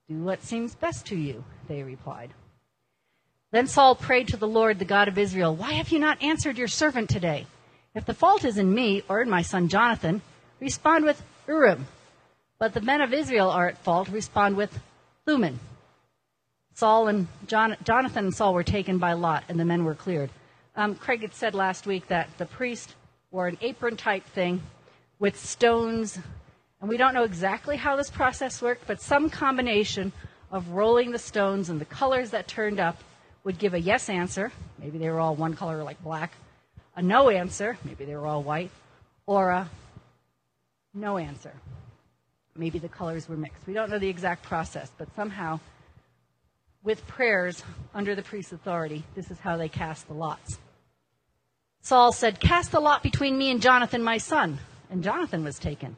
Do 0.10 0.16
what 0.24 0.42
seems 0.42 0.74
best 0.74 1.06
to 1.08 1.16
you, 1.16 1.44
they 1.68 1.84
replied. 1.84 2.34
Then 3.52 3.68
Saul 3.68 3.94
prayed 3.94 4.28
to 4.30 4.38
the 4.38 4.48
Lord, 4.48 4.80
the 4.80 4.86
God 4.86 5.08
of 5.08 5.20
Israel, 5.20 5.56
Why 5.56 5.74
have 5.74 5.90
you 5.90 6.00
not 6.00 6.24
answered 6.24 6.58
your 6.58 6.68
servant 6.68 7.12
today? 7.12 7.46
If 7.94 8.06
the 8.06 8.16
fault 8.16 8.44
is 8.44 8.58
in 8.58 8.74
me 8.74 9.04
or 9.08 9.22
in 9.22 9.30
my 9.30 9.44
son 9.44 9.68
Jonathan, 9.68 10.24
respond 10.60 11.06
with 11.06 11.22
Urim. 11.48 11.86
But 12.58 12.74
the 12.74 12.82
men 12.82 13.02
of 13.02 13.14
Israel 13.14 13.52
are 13.52 13.68
at 13.68 13.78
fault, 13.78 14.10
respond 14.10 14.58
with 14.58 14.80
Thummim. 15.26 15.60
Saul 16.74 17.08
and 17.08 17.28
John, 17.46 17.78
Jonathan 17.84 18.26
and 18.26 18.34
Saul 18.34 18.56
were 18.56 18.64
taken 18.64 18.98
by 18.98 19.14
lot, 19.14 19.44
and 19.48 19.60
the 19.60 19.66
men 19.66 19.84
were 19.84 19.96
cleared. 19.96 20.32
Um, 20.76 20.96
Craig 20.96 21.22
had 21.22 21.36
said 21.36 21.54
last 21.54 21.86
week 21.86 22.08
that 22.08 22.30
the 22.40 22.46
priest 22.48 22.96
wore 23.30 23.48
an 23.48 23.58
apron 23.62 23.96
type 23.96 24.26
thing 24.26 24.64
with 25.20 25.38
stones, 25.38 26.18
and 26.80 26.90
we 26.90 26.98
don't 26.98 27.14
know 27.14 27.24
exactly 27.24 27.76
how 27.78 27.96
this 27.96 28.10
process 28.10 28.62
worked, 28.62 28.88
but 28.88 29.02
some 29.02 29.30
combination 29.30 30.12
of 30.52 30.70
rolling 30.70 31.12
the 31.12 31.20
stones 31.20 31.70
and 31.70 31.80
the 31.80 31.86
colors 31.86 32.32
that 32.32 32.48
turned 32.48 32.80
up 32.80 32.98
would 33.44 33.60
give 33.60 33.74
a 33.74 33.80
yes 33.80 34.10
answer, 34.10 34.52
maybe 34.78 34.98
they 34.98 35.10
were 35.10 35.20
all 35.20 35.36
one 35.36 35.56
color 35.56 35.84
like 35.84 36.02
black, 36.04 36.34
a 36.96 37.02
no 37.02 37.30
answer, 37.30 37.78
maybe 37.84 38.06
they 38.06 38.16
were 38.16 38.28
all 38.28 38.44
white, 38.44 38.72
or 39.26 39.50
a 39.50 39.70
no 40.94 41.18
answer. 41.18 41.54
Maybe 42.56 42.80
the 42.80 42.90
colors 42.90 43.30
were 43.30 43.38
mixed. 43.38 43.66
We 43.68 43.74
don't 43.74 43.90
know 43.90 44.00
the 44.00 44.10
exact 44.10 44.44
process, 44.44 44.92
but 44.98 45.08
somehow, 45.16 45.60
with 46.84 47.06
prayers 47.08 47.64
under 47.94 48.16
the 48.16 48.22
priest's 48.22 48.52
authority, 48.52 49.04
this 49.16 49.32
is 49.32 49.40
how 49.40 49.56
they 49.56 49.70
cast 49.70 50.08
the 50.08 50.14
lots. 50.14 50.60
Saul 51.82 52.12
said, 52.12 52.40
Cast 52.40 52.72
the 52.72 52.80
lot 52.80 53.02
between 53.02 53.38
me 53.38 53.50
and 53.52 53.62
Jonathan, 53.62 54.04
my 54.04 54.18
son. 54.18 54.60
And 54.90 55.04
Jonathan 55.04 55.44
was 55.44 55.60
taken. 55.60 55.96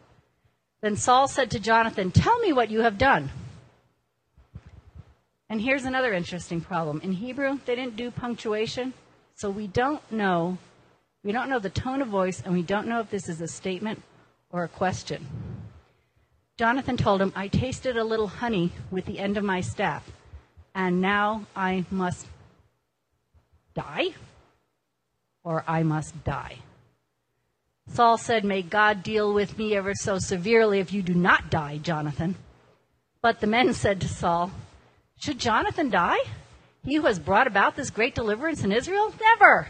Then 0.82 0.96
Saul 0.96 1.28
said 1.28 1.52
to 1.52 1.60
Jonathan, 1.60 2.12
Tell 2.12 2.40
me 2.40 2.54
what 2.54 2.72
you 2.72 2.82
have 2.82 2.98
done. 2.98 3.30
And 5.50 5.62
here's 5.62 5.86
another 5.86 6.14
interesting 6.14 6.62
problem. 6.62 7.02
In 7.02 7.14
Hebrew, 7.14 7.60
they 7.66 7.76
didn't 7.76 7.98
do 7.98 8.10
punctuation, 8.10 8.94
so 9.36 9.50
we 9.50 9.68
don't 9.68 10.02
know 10.12 10.58
we 11.24 11.32
don't 11.32 11.50
know 11.50 11.60
the 11.60 11.70
tone 11.70 12.02
of 12.02 12.08
voice 12.08 12.42
and 12.44 12.54
we 12.54 12.64
don't 12.64 12.88
know 12.88 13.00
if 13.00 13.12
this 13.12 13.30
is 13.30 13.42
a 13.42 13.48
statement 13.48 14.02
or 14.50 14.64
a 14.64 14.68
question. 14.68 15.28
Jonathan 16.58 16.98
told 16.98 17.22
him, 17.22 17.32
I 17.36 17.48
tasted 17.48 17.96
a 17.96 18.04
little 18.04 18.28
honey 18.28 18.72
with 18.90 19.06
the 19.06 19.20
end 19.20 19.38
of 19.38 19.44
my 19.44 19.62
staff, 19.62 20.12
and 20.76 21.02
now 21.02 21.46
I 21.56 21.86
must 21.90 22.28
die, 23.74 24.10
or 25.44 25.64
I 25.68 25.84
must 25.84 26.24
die. 26.24 26.58
Saul 27.88 28.18
said, 28.18 28.46
May 28.46 28.62
God 28.62 29.04
deal 29.04 29.34
with 29.34 29.58
me 29.58 29.76
ever 29.76 29.94
so 29.94 30.18
severely 30.20 30.80
if 30.80 30.94
you 30.94 31.02
do 31.02 31.14
not 31.14 31.50
die, 31.50 31.78
Jonathan. 31.78 32.36
But 33.22 33.40
the 33.40 33.48
men 33.48 33.74
said 33.74 34.02
to 34.02 34.08
Saul, 34.08 34.52
should 35.22 35.38
Jonathan 35.38 35.92
die? 35.92 36.18
He 36.84 36.96
who 36.96 37.06
has 37.06 37.20
brought 37.20 37.46
about 37.46 37.76
this 37.76 37.92
great 37.92 38.16
deliverance 38.16 38.64
in 38.64 38.72
Israel? 38.72 39.14
Never! 39.22 39.68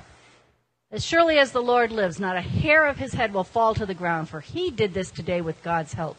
As 0.92 1.06
surely 1.06 1.38
as 1.38 1.52
the 1.52 1.62
Lord 1.62 1.92
lives, 1.92 2.22
not 2.22 2.38
a 2.38 2.42
hair 2.42 2.86
of 2.86 2.98
his 2.98 3.14
head 3.14 3.34
will 3.34 3.44
fall 3.44 3.76
to 3.76 3.86
the 3.86 3.94
ground, 3.94 4.30
for 4.30 4.40
he 4.40 4.72
did 4.72 4.94
this 4.94 5.12
today 5.12 5.42
with 5.42 5.62
God's 5.62 5.94
help. 5.94 6.18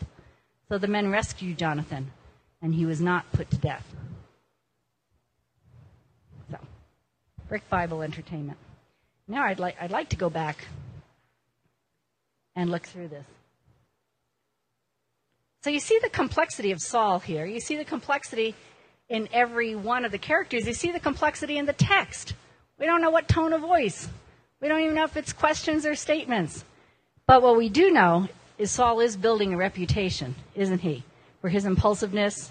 So 0.68 0.76
the 0.76 0.86
men 0.86 1.10
rescued 1.10 1.56
Jonathan, 1.56 2.10
and 2.60 2.74
he 2.74 2.84
was 2.84 3.00
not 3.00 3.32
put 3.32 3.50
to 3.52 3.56
death. 3.56 3.86
So, 6.50 6.58
Brick 7.48 7.68
Bible 7.70 8.02
Entertainment. 8.02 8.58
Now 9.26 9.44
I'd 9.44 9.60
like, 9.60 9.76
I'd 9.80 9.90
like 9.90 10.10
to 10.10 10.16
go 10.16 10.28
back 10.28 10.66
and 12.54 12.70
look 12.70 12.86
through 12.86 13.08
this. 13.08 13.26
So 15.62 15.70
you 15.70 15.80
see 15.80 15.98
the 16.02 16.10
complexity 16.10 16.72
of 16.72 16.80
Saul 16.80 17.20
here. 17.20 17.46
You 17.46 17.60
see 17.60 17.76
the 17.76 17.84
complexity 17.84 18.54
in 19.08 19.28
every 19.32 19.76
one 19.76 20.04
of 20.04 20.10
the 20.10 20.18
characters. 20.18 20.66
You 20.66 20.74
see 20.74 20.90
the 20.90 20.98
complexity 20.98 21.56
in 21.56 21.66
the 21.66 21.72
text. 21.72 22.34
We 22.78 22.86
don't 22.86 23.00
know 23.00 23.10
what 23.10 23.28
tone 23.28 23.52
of 23.52 23.60
voice. 23.60 24.08
We 24.60 24.68
don't 24.68 24.80
even 24.80 24.94
know 24.94 25.04
if 25.04 25.16
it's 25.16 25.32
questions 25.32 25.86
or 25.86 25.94
statements. 25.94 26.64
But 27.26 27.42
what 27.42 27.56
we 27.56 27.68
do 27.68 27.90
know 27.90 28.28
is 28.58 28.70
Saul 28.70 29.00
is 29.00 29.16
building 29.16 29.54
a 29.54 29.56
reputation, 29.56 30.34
isn't 30.54 30.80
he? 30.80 31.04
For 31.40 31.48
his 31.48 31.64
impulsiveness, 31.64 32.50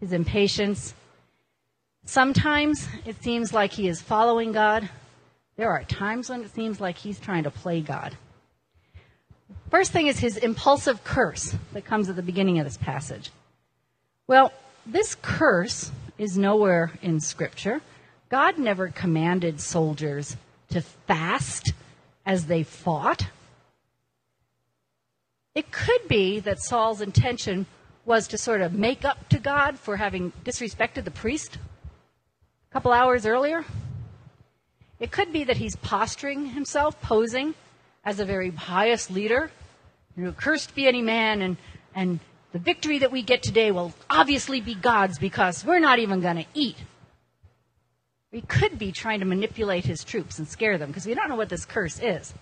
his 0.00 0.12
impatience. 0.12 0.94
Sometimes 2.04 2.88
it 3.04 3.22
seems 3.22 3.52
like 3.52 3.72
he 3.72 3.86
is 3.86 4.00
following 4.00 4.52
God. 4.52 4.88
There 5.56 5.70
are 5.70 5.84
times 5.84 6.30
when 6.30 6.42
it 6.42 6.52
seems 6.54 6.80
like 6.80 6.96
he's 6.96 7.20
trying 7.20 7.44
to 7.44 7.50
play 7.50 7.80
God. 7.80 8.16
First 9.70 9.92
thing 9.92 10.08
is 10.08 10.18
his 10.18 10.36
impulsive 10.36 11.04
curse 11.04 11.54
that 11.72 11.84
comes 11.84 12.08
at 12.08 12.16
the 12.16 12.22
beginning 12.22 12.58
of 12.58 12.64
this 12.64 12.76
passage. 12.76 13.30
Well, 14.26 14.52
this 14.86 15.14
curse 15.14 15.90
is 16.18 16.36
nowhere 16.36 16.92
in 17.02 17.20
Scripture. 17.20 17.80
God 18.28 18.58
never 18.58 18.88
commanded 18.88 19.60
soldiers 19.60 20.36
to 20.70 20.80
fast 20.80 21.72
as 22.26 22.46
they 22.46 22.62
fought. 22.62 23.26
It 25.54 25.72
could 25.72 26.06
be 26.08 26.40
that 26.40 26.60
Saul's 26.60 27.00
intention 27.00 27.66
was 28.04 28.28
to 28.28 28.38
sort 28.38 28.60
of 28.60 28.72
make 28.72 29.04
up 29.04 29.28
to 29.28 29.38
God 29.38 29.78
for 29.78 29.96
having 29.96 30.32
disrespected 30.44 31.04
the 31.04 31.10
priest 31.10 31.56
a 31.56 32.72
couple 32.72 32.92
hours 32.92 33.26
earlier. 33.26 33.64
It 35.00 35.10
could 35.10 35.32
be 35.32 35.44
that 35.44 35.56
he's 35.56 35.76
posturing 35.76 36.46
himself, 36.46 37.00
posing 37.00 37.54
as 38.04 38.20
a 38.20 38.24
very 38.24 38.50
pious 38.50 39.10
leader. 39.10 39.50
You 40.16 40.24
know, 40.24 40.32
cursed 40.32 40.74
be 40.74 40.86
any 40.86 41.02
man, 41.02 41.42
and, 41.42 41.56
and 41.94 42.20
the 42.52 42.58
victory 42.58 42.98
that 42.98 43.12
we 43.12 43.22
get 43.22 43.42
today 43.42 43.70
will 43.70 43.94
obviously 44.08 44.60
be 44.60 44.74
God's 44.74 45.18
because 45.18 45.64
we're 45.64 45.78
not 45.78 45.98
even 45.98 46.20
going 46.20 46.36
to 46.36 46.46
eat. 46.54 46.76
We 48.32 48.42
could 48.42 48.78
be 48.78 48.92
trying 48.92 49.20
to 49.20 49.26
manipulate 49.26 49.84
his 49.84 50.04
troops 50.04 50.38
and 50.38 50.46
scare 50.46 50.78
them 50.78 50.88
because 50.88 51.06
we 51.06 51.14
don't 51.14 51.28
know 51.28 51.36
what 51.36 51.48
this 51.48 51.64
curse 51.64 51.98
is. 51.98 52.32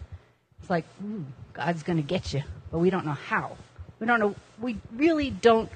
It's 0.61 0.71
like, 0.71 0.85
hmm, 0.99 1.23
God's 1.55 1.83
going 1.83 1.97
to 1.97 2.03
get 2.03 2.33
you, 2.35 2.43
but 2.71 2.79
we 2.79 2.91
don't 2.91 3.07
know 3.07 3.12
how. 3.12 3.57
We 3.99 4.07
don't 4.07 4.21
know, 4.21 4.35
we 4.61 4.79
really 4.95 5.31
don't 5.31 5.71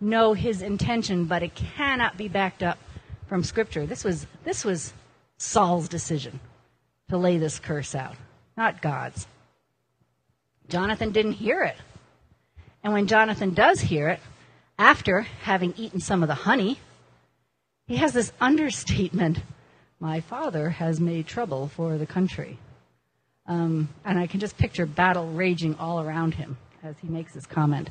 know 0.00 0.32
his 0.32 0.62
intention, 0.62 1.24
but 1.24 1.42
it 1.42 1.54
cannot 1.54 2.16
be 2.16 2.28
backed 2.28 2.62
up 2.62 2.78
from 3.26 3.42
Scripture. 3.42 3.84
This 3.84 4.04
was, 4.04 4.26
this 4.44 4.64
was 4.64 4.92
Saul's 5.38 5.88
decision 5.88 6.40
to 7.08 7.16
lay 7.16 7.38
this 7.38 7.58
curse 7.58 7.94
out, 7.94 8.16
not 8.58 8.82
God's. 8.82 9.26
Jonathan 10.68 11.12
didn't 11.12 11.34
hear 11.34 11.62
it. 11.62 11.76
And 12.82 12.92
when 12.92 13.06
Jonathan 13.06 13.54
does 13.54 13.80
hear 13.80 14.08
it, 14.08 14.20
after 14.78 15.22
having 15.42 15.72
eaten 15.76 16.00
some 16.00 16.22
of 16.22 16.28
the 16.28 16.34
honey, 16.34 16.78
he 17.86 17.96
has 17.96 18.12
this 18.12 18.32
understatement 18.40 19.38
My 20.00 20.20
father 20.20 20.70
has 20.70 21.00
made 21.00 21.26
trouble 21.26 21.68
for 21.68 21.98
the 21.98 22.06
country. 22.06 22.58
Um, 23.46 23.88
and 24.04 24.18
I 24.18 24.26
can 24.26 24.40
just 24.40 24.58
picture 24.58 24.86
battle 24.86 25.28
raging 25.32 25.74
all 25.76 26.00
around 26.00 26.34
him 26.34 26.58
as 26.82 26.96
he 27.00 27.08
makes 27.08 27.32
this 27.32 27.46
comment. 27.46 27.90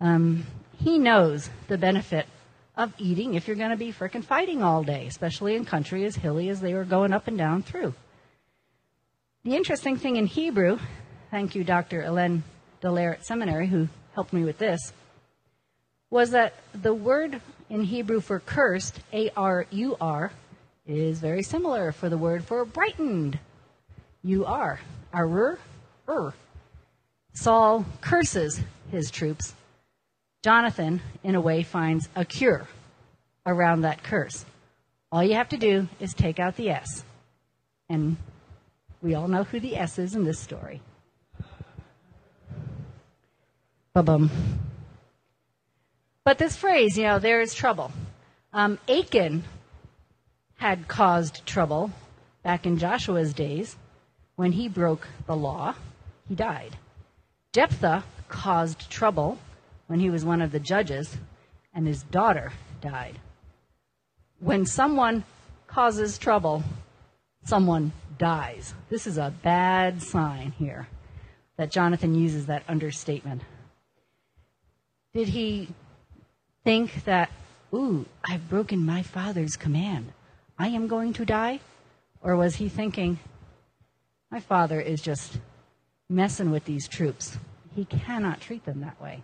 Um, 0.00 0.46
he 0.78 0.98
knows 0.98 1.48
the 1.68 1.78
benefit 1.78 2.26
of 2.76 2.92
eating 2.98 3.34
if 3.34 3.46
you're 3.46 3.56
going 3.56 3.70
to 3.70 3.76
be 3.76 3.92
frickin' 3.92 4.24
fighting 4.24 4.62
all 4.62 4.82
day, 4.82 5.06
especially 5.06 5.56
in 5.56 5.64
country 5.64 6.04
as 6.04 6.16
hilly 6.16 6.48
as 6.48 6.60
they 6.60 6.74
were 6.74 6.84
going 6.84 7.12
up 7.12 7.26
and 7.26 7.38
down 7.38 7.62
through. 7.62 7.94
The 9.42 9.56
interesting 9.56 9.96
thing 9.96 10.16
in 10.16 10.26
Hebrew, 10.26 10.78
thank 11.30 11.54
you, 11.54 11.64
Dr. 11.64 12.02
Elaine 12.02 12.44
Dallaire 12.82 13.14
at 13.14 13.24
seminary, 13.24 13.68
who 13.68 13.88
helped 14.12 14.34
me 14.34 14.44
with 14.44 14.58
this, 14.58 14.92
was 16.10 16.32
that 16.32 16.52
the 16.74 16.92
word 16.92 17.40
in 17.70 17.84
Hebrew 17.84 18.20
for 18.20 18.38
cursed, 18.38 19.00
A 19.14 19.30
R 19.34 19.64
U 19.70 19.96
R, 19.98 20.30
is 20.86 21.20
very 21.20 21.42
similar 21.42 21.90
for 21.90 22.10
the 22.10 22.18
word 22.18 22.44
for 22.44 22.66
brightened, 22.66 23.38
U 24.24 24.44
R. 24.44 24.78
Arur, 25.14 25.58
Ur. 26.06 26.34
Saul 27.32 27.86
curses 28.02 28.60
his 28.90 29.10
troops. 29.10 29.54
Jonathan, 30.44 31.00
in 31.24 31.34
a 31.34 31.40
way, 31.40 31.62
finds 31.62 32.10
a 32.14 32.26
cure 32.26 32.68
around 33.46 33.80
that 33.82 34.02
curse. 34.02 34.44
All 35.10 35.24
you 35.24 35.34
have 35.34 35.48
to 35.48 35.56
do 35.56 35.88
is 35.98 36.12
take 36.12 36.38
out 36.38 36.56
the 36.56 36.68
S. 36.68 37.04
And 37.88 38.18
we 39.02 39.14
all 39.14 39.28
know 39.28 39.44
who 39.44 39.60
the 39.60 39.76
S 39.76 39.98
is 39.98 40.14
in 40.14 40.24
this 40.24 40.38
story. 40.38 40.80
Ba-bum. 43.94 44.30
But 46.24 46.38
this 46.38 46.56
phrase, 46.56 46.96
you 46.96 47.04
know, 47.04 47.18
there 47.18 47.40
is 47.40 47.54
trouble. 47.54 47.90
Um, 48.52 48.78
Achan 48.88 49.44
had 50.56 50.86
caused 50.86 51.46
trouble 51.46 51.90
back 52.42 52.66
in 52.66 52.78
Joshua's 52.78 53.32
days 53.32 53.76
when 54.36 54.52
he 54.52 54.68
broke 54.68 55.08
the 55.26 55.36
law. 55.36 55.74
He 56.28 56.34
died. 56.34 56.76
Jephthah 57.52 58.04
caused 58.28 58.90
trouble 58.90 59.38
when 59.86 59.98
he 59.98 60.10
was 60.10 60.24
one 60.24 60.40
of 60.40 60.52
the 60.52 60.60
judges, 60.60 61.16
and 61.74 61.86
his 61.86 62.04
daughter 62.04 62.52
died. 62.80 63.18
When 64.38 64.66
someone 64.66 65.24
causes 65.66 66.16
trouble, 66.16 66.62
someone 67.44 67.92
dies. 68.20 68.74
This 68.90 69.06
is 69.06 69.16
a 69.16 69.34
bad 69.42 70.02
sign 70.02 70.52
here 70.58 70.86
that 71.56 71.70
Jonathan 71.70 72.14
uses 72.14 72.46
that 72.46 72.62
understatement. 72.68 73.42
Did 75.14 75.28
he 75.28 75.68
think 76.62 77.04
that, 77.04 77.30
ooh, 77.74 78.04
I've 78.22 78.48
broken 78.48 78.84
my 78.84 79.02
father's 79.02 79.56
command? 79.56 80.12
I 80.58 80.68
am 80.68 80.86
going 80.86 81.14
to 81.14 81.24
die? 81.24 81.60
Or 82.20 82.36
was 82.36 82.56
he 82.56 82.68
thinking, 82.68 83.18
my 84.30 84.38
father 84.38 84.80
is 84.80 85.00
just 85.00 85.38
messing 86.10 86.50
with 86.50 86.66
these 86.66 86.86
troops? 86.86 87.38
He 87.74 87.86
cannot 87.86 88.42
treat 88.42 88.66
them 88.66 88.82
that 88.82 89.00
way. 89.00 89.22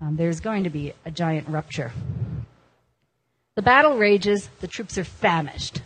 Um, 0.00 0.16
there's 0.16 0.40
going 0.40 0.64
to 0.64 0.70
be 0.70 0.92
a 1.06 1.10
giant 1.10 1.48
rupture. 1.48 1.92
The 3.54 3.62
battle 3.62 3.96
rages, 3.96 4.50
the 4.60 4.68
troops 4.68 4.98
are 4.98 5.04
famished. 5.04 5.80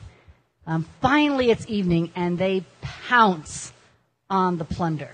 Um, 0.67 0.87
finally, 1.01 1.51
it's 1.51 1.67
evening, 1.69 2.11
and 2.15 2.39
they 2.39 2.65
pounce 2.81 3.73
on 4.31 4.59
the 4.59 4.65
plunder. 4.65 5.11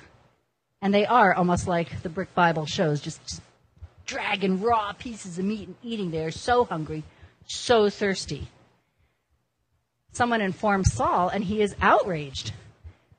And 0.83 0.93
they 0.93 1.07
are 1.07 1.35
almost 1.35 1.67
like 1.67 2.03
the 2.03 2.09
Brick 2.09 2.35
Bible 2.35 2.67
shows, 2.67 3.01
just, 3.01 3.23
just 3.23 3.43
dragging 4.07 4.61
raw 4.61 4.93
pieces 4.93 5.39
of 5.39 5.45
meat 5.45 5.69
and 5.69 5.77
eating. 5.83 6.11
They 6.11 6.25
are 6.25 6.31
so 6.31 6.65
hungry, 6.65 7.03
so 7.47 7.91
thirsty. 7.91 8.49
Someone 10.13 10.41
informs 10.41 10.93
Saul, 10.93 11.29
and 11.29 11.45
he 11.45 11.63
is 11.63 11.75
outraged. 11.81 12.53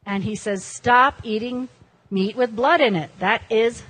And 0.05 0.23
he 0.23 0.35
says, 0.35 0.63
Stop 0.63 1.21
eating 1.23 1.69
meat 2.09 2.35
with 2.35 2.55
blood 2.55 2.81
in 2.81 2.95
it. 2.95 3.11
That 3.19 3.41
is 3.49 3.83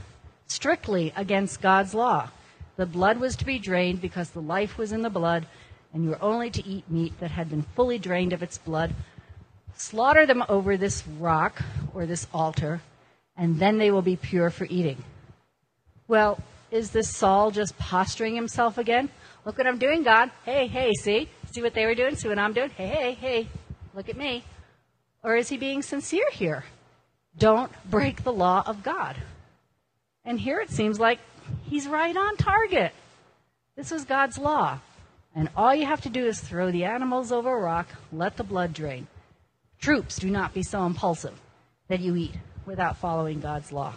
strictly 0.48 1.14
against 1.16 1.62
God's 1.62 1.94
law. 1.94 2.30
The 2.76 2.86
blood 2.86 3.20
was 3.20 3.36
to 3.38 3.46
be 3.46 3.60
drained 3.60 4.02
because 4.02 4.30
the 4.30 4.42
life 4.42 4.78
was 4.78 4.92
in 4.92 5.02
the 5.02 5.10
blood, 5.10 5.46
and 5.94 6.04
you 6.04 6.10
were 6.10 6.22
only 6.22 6.50
to 6.52 6.66
eat 6.66 6.90
meat 6.90 7.20
that 7.20 7.32
had 7.32 7.50
been 7.50 7.64
fully 7.76 7.98
drained 7.98 8.34
of 8.34 8.44
its 8.44 8.58
blood. 8.58 8.94
Slaughter 9.76 10.26
them 10.26 10.44
over 10.50 10.78
this 10.78 11.08
rock 11.08 11.62
or 11.94 12.06
this 12.06 12.28
altar, 12.34 12.82
and 13.38 13.60
then 13.60 13.78
they 13.78 13.92
will 13.92 14.02
be 14.02 14.16
pure 14.16 14.50
for 14.50 14.66
eating. 14.70 15.04
Well, 16.08 16.40
is 16.72 16.92
this 16.92 17.16
Saul 17.16 17.52
just 17.52 17.78
posturing 17.78 18.36
himself 18.36 18.78
again? 18.78 19.10
Look 19.46 19.58
what 19.58 19.68
I'm 19.68 19.80
doing, 19.80 20.04
God. 20.04 20.32
Hey, 20.44 20.68
hey, 20.68 20.94
see? 20.94 21.30
See 21.52 21.62
what 21.62 21.74
they 21.74 21.86
were 21.86 21.96
doing? 21.96 22.16
See 22.16 22.28
what 22.28 22.38
I'm 22.38 22.54
doing? 22.54 22.70
Hey, 22.70 22.88
hey, 22.88 23.14
hey, 23.14 23.48
look 23.96 24.10
at 24.10 24.18
me. 24.18 24.44
Or 25.24 25.36
is 25.36 25.50
he 25.50 25.58
being 25.58 25.82
sincere 25.82 26.30
here? 26.32 26.66
Don't 27.38 27.72
break 27.90 28.24
the 28.24 28.34
law 28.34 28.64
of 28.66 28.84
God. 28.84 29.16
And 30.26 30.40
here 30.40 30.60
it 30.60 30.70
seems 30.70 31.00
like 31.00 31.20
he's 31.64 31.88
right 31.88 32.16
on 32.16 32.38
target. 32.38 32.92
This 33.76 33.92
was 33.92 34.04
God's 34.04 34.38
law. 34.38 34.80
And 35.40 35.48
all 35.56 35.74
you 35.74 35.86
have 35.86 36.02
to 36.02 36.10
do 36.10 36.26
is 36.26 36.38
throw 36.38 36.70
the 36.70 36.84
animals 36.84 37.32
over 37.32 37.58
a 37.58 37.62
rock, 37.62 37.88
let 38.12 38.36
the 38.36 38.44
blood 38.44 38.74
drain. 38.74 39.08
Troops, 39.80 40.18
do 40.18 40.30
not 40.30 40.54
be 40.54 40.64
so 40.64 40.86
impulsive 40.86 41.34
that 41.88 42.02
you 42.02 42.18
eat 42.18 42.34
without 42.66 42.98
following 42.98 43.40
God's 43.40 43.72
law. 43.72 43.94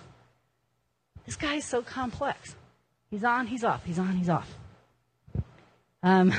This 1.27 1.35
guy 1.35 1.57
is 1.57 1.65
so 1.65 1.83
complex. 1.83 2.55
He's 3.11 3.25
on, 3.25 3.49
he's 3.49 3.65
off, 3.65 3.85
he's 3.85 3.99
on, 3.99 4.15
he's 4.15 4.29
off. 4.29 4.55
Um, 6.05 6.33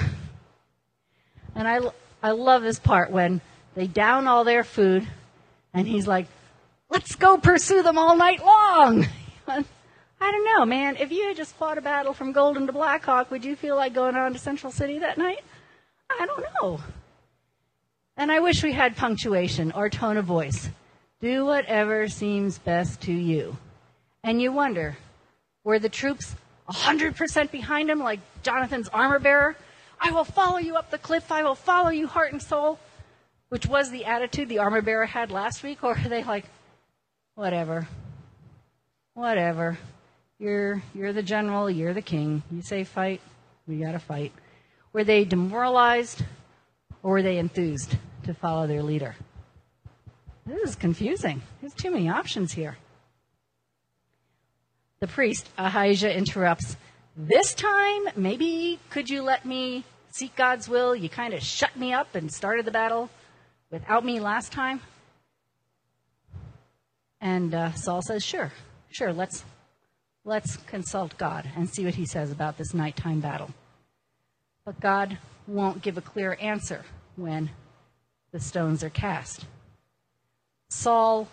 and 1.55 1.67
I, 1.67 1.79
I 2.23 2.31
love 2.31 2.61
this 2.61 2.79
part 2.79 3.11
when 3.11 3.41
they 3.75 3.87
down 3.87 4.25
all 4.25 4.45
their 4.45 4.63
food, 4.63 5.05
and 5.73 5.85
he's 5.85 6.07
like, 6.07 6.27
let's 6.89 7.15
go 7.15 7.37
pursue 7.37 7.83
them 7.83 7.97
all 7.97 8.15
night 8.15 8.41
long. 8.41 9.05
I 10.23 10.31
don't 10.31 10.45
know, 10.45 10.65
man. 10.65 10.95
If 10.95 11.11
you 11.11 11.27
had 11.27 11.35
just 11.35 11.53
fought 11.55 11.77
a 11.77 11.81
battle 11.81 12.13
from 12.13 12.31
Golden 12.31 12.65
to 12.67 12.71
Black 12.71 13.03
Hawk, 13.03 13.29
would 13.29 13.43
you 13.43 13.57
feel 13.57 13.75
like 13.75 13.93
going 13.93 14.15
on 14.15 14.31
to 14.31 14.39
Central 14.39 14.71
City 14.71 14.99
that 14.99 15.17
night? 15.17 15.43
I 16.09 16.25
don't 16.25 16.45
know. 16.61 16.79
And 18.15 18.31
I 18.31 18.39
wish 18.39 18.63
we 18.63 18.71
had 18.71 18.95
punctuation 18.95 19.73
or 19.73 19.89
tone 19.89 20.15
of 20.15 20.23
voice. 20.23 20.69
Do 21.19 21.43
whatever 21.43 22.07
seems 22.07 22.57
best 22.57 23.01
to 23.01 23.11
you. 23.11 23.57
And 24.23 24.41
you 24.41 24.53
wonder, 24.53 24.95
were 25.65 25.77
the 25.77 25.89
troops 25.89 26.37
100% 26.69 27.51
behind 27.51 27.89
him 27.89 27.99
like 27.99 28.21
Jonathan's 28.43 28.87
armor 28.87 29.19
bearer? 29.19 29.57
I 29.99 30.11
will 30.11 30.23
follow 30.23 30.57
you 30.57 30.77
up 30.77 30.89
the 30.89 30.97
cliff. 30.97 31.33
I 31.33 31.43
will 31.43 31.53
follow 31.53 31.89
you 31.89 32.07
heart 32.07 32.31
and 32.31 32.41
soul. 32.41 32.79
Which 33.49 33.67
was 33.67 33.91
the 33.91 34.05
attitude 34.05 34.47
the 34.47 34.59
armor 34.59 34.81
bearer 34.81 35.05
had 35.05 35.31
last 35.31 35.63
week? 35.63 35.83
Or 35.83 35.97
are 35.97 36.07
they 36.07 36.23
like, 36.23 36.45
whatever, 37.35 37.89
whatever. 39.15 39.77
You're, 40.39 40.83
you're 40.93 41.13
the 41.13 41.23
general, 41.23 41.69
you're 41.69 41.93
the 41.93 42.01
king. 42.01 42.43
You 42.51 42.61
say 42.61 42.83
fight, 42.83 43.21
we 43.67 43.77
gotta 43.77 43.99
fight. 43.99 44.33
Were 44.91 45.03
they 45.03 45.25
demoralized 45.25 46.23
or 47.01 47.11
were 47.11 47.21
they 47.21 47.37
enthused 47.37 47.95
to 48.23 48.33
follow 48.33 48.67
their 48.67 48.83
leader? 48.83 49.15
This 50.45 50.69
is 50.69 50.75
confusing. 50.75 51.41
There's 51.61 51.73
too 51.73 51.91
many 51.91 52.09
options 52.09 52.51
here. 52.51 52.77
The 54.99 55.07
priest, 55.07 55.49
Ahijah, 55.57 56.15
interrupts. 56.15 56.75
This 57.15 57.53
time, 57.53 58.09
maybe 58.15 58.79
could 58.89 59.09
you 59.09 59.21
let 59.21 59.45
me 59.45 59.85
seek 60.11 60.35
God's 60.35 60.67
will? 60.67 60.95
You 60.95 61.09
kind 61.09 61.33
of 61.33 61.43
shut 61.43 61.75
me 61.77 61.93
up 61.93 62.15
and 62.15 62.31
started 62.31 62.65
the 62.65 62.71
battle 62.71 63.09
without 63.71 64.03
me 64.03 64.19
last 64.19 64.51
time. 64.51 64.81
And 67.21 67.53
uh, 67.53 67.73
Saul 67.73 68.01
says, 68.01 68.23
"Sure, 68.23 68.51
sure. 68.91 69.13
Let's 69.13 69.43
let's 70.23 70.57
consult 70.57 71.17
God 71.17 71.49
and 71.55 71.69
see 71.69 71.85
what 71.85 71.95
He 71.95 72.05
says 72.05 72.31
about 72.31 72.57
this 72.57 72.73
nighttime 72.73 73.19
battle." 73.19 73.51
But 74.65 74.79
God 74.79 75.17
won't 75.47 75.81
give 75.81 75.97
a 75.97 76.01
clear 76.01 76.37
answer 76.39 76.85
when 77.15 77.49
the 78.31 78.39
stones 78.39 78.83
are 78.83 78.89
cast. 78.89 79.45
Saul 80.69 81.27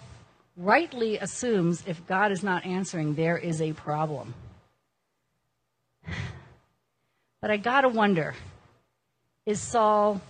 rightly 0.56 1.16
assumes 1.18 1.82
if 1.86 2.06
God 2.06 2.32
is 2.32 2.42
not 2.42 2.66
answering, 2.66 3.14
there 3.14 3.38
is 3.38 3.60
a 3.62 3.72
problem. 3.72 4.34
But 7.40 7.50
I 7.50 7.56
gotta 7.56 7.88
wonder 7.88 8.34
is 9.46 9.60
Saul 9.60 10.20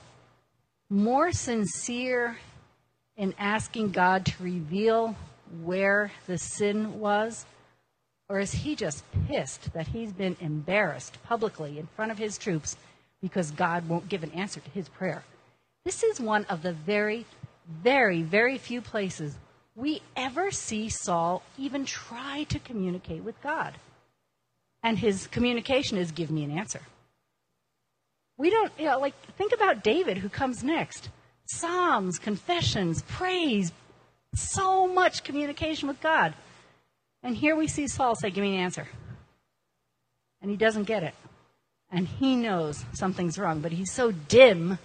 more 0.88 1.32
sincere 1.32 2.38
in 3.16 3.34
asking 3.38 3.90
God 3.90 4.24
to 4.26 4.42
reveal 4.42 5.16
where 5.62 6.12
the 6.26 6.38
sin 6.38 7.00
was? 7.00 7.44
Or 8.30 8.38
is 8.38 8.52
he 8.52 8.76
just 8.76 9.02
pissed 9.26 9.72
that 9.72 9.88
he's 9.88 10.12
been 10.12 10.36
embarrassed 10.40 11.18
publicly 11.24 11.80
in 11.80 11.88
front 11.96 12.12
of 12.12 12.18
his 12.18 12.38
troops 12.38 12.76
because 13.20 13.50
God 13.50 13.88
won't 13.88 14.08
give 14.08 14.22
an 14.22 14.30
answer 14.30 14.60
to 14.60 14.70
his 14.70 14.88
prayer? 14.88 15.24
This 15.84 16.04
is 16.04 16.20
one 16.20 16.44
of 16.44 16.62
the 16.62 16.72
very, 16.72 17.26
very, 17.82 18.22
very 18.22 18.56
few 18.56 18.80
places 18.82 19.34
we 19.74 20.00
ever 20.14 20.52
see 20.52 20.88
Saul 20.88 21.42
even 21.58 21.84
try 21.84 22.44
to 22.50 22.60
communicate 22.60 23.24
with 23.24 23.40
God. 23.42 23.74
And 24.84 24.96
his 24.96 25.26
communication 25.26 25.98
is 25.98 26.12
give 26.12 26.30
me 26.30 26.44
an 26.44 26.56
answer. 26.56 26.82
We 28.38 28.50
don't, 28.50 28.72
you 28.78 28.86
know, 28.86 29.00
like, 29.00 29.14
think 29.36 29.52
about 29.52 29.82
David 29.82 30.18
who 30.18 30.28
comes 30.28 30.62
next. 30.62 31.08
Psalms, 31.46 32.20
confessions, 32.20 33.02
praise, 33.02 33.72
so 34.36 34.86
much 34.86 35.24
communication 35.24 35.88
with 35.88 36.00
God. 36.00 36.32
And 37.22 37.36
here 37.36 37.54
we 37.54 37.68
see 37.68 37.86
Saul 37.86 38.14
say, 38.14 38.30
Give 38.30 38.42
me 38.42 38.56
an 38.56 38.62
answer. 38.62 38.86
And 40.40 40.50
he 40.50 40.56
doesn't 40.56 40.84
get 40.84 41.02
it. 41.02 41.14
And 41.92 42.06
he 42.06 42.36
knows 42.36 42.84
something's 42.92 43.38
wrong, 43.38 43.60
but 43.60 43.72
he's 43.72 43.92
so 43.92 44.12
dim, 44.12 44.78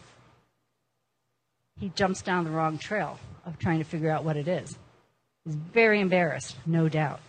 he 1.80 1.90
jumps 1.90 2.22
down 2.22 2.44
the 2.44 2.50
wrong 2.50 2.78
trail 2.78 3.20
of 3.46 3.60
trying 3.60 3.78
to 3.80 3.86
figure 3.86 4.10
out 4.10 4.24
what 4.24 4.38
it 4.38 4.48
is. 4.48 4.76
He's 5.46 5.56
very 5.56 6.02
embarrassed, 6.02 6.56
no 6.66 6.90
doubt. 6.90 7.20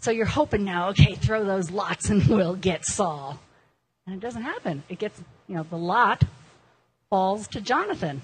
So 0.00 0.10
you're 0.10 0.26
hoping 0.26 0.64
now, 0.64 0.90
okay, 0.90 1.14
throw 1.14 1.44
those 1.44 1.70
lots 1.70 2.10
and 2.10 2.26
we'll 2.28 2.56
get 2.56 2.84
Saul. 2.84 3.38
And 4.06 4.14
it 4.14 4.20
doesn't 4.20 4.42
happen. 4.42 4.82
It 4.88 4.98
gets, 4.98 5.20
you 5.46 5.56
know, 5.56 5.62
the 5.62 5.76
lot 5.76 6.24
falls 7.08 7.48
to 7.48 7.60
Jonathan. 7.60 8.20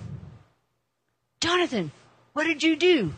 Jonathan, 1.40 1.92
what 2.32 2.44
did 2.44 2.62
you 2.62 2.76
do? 2.76 3.12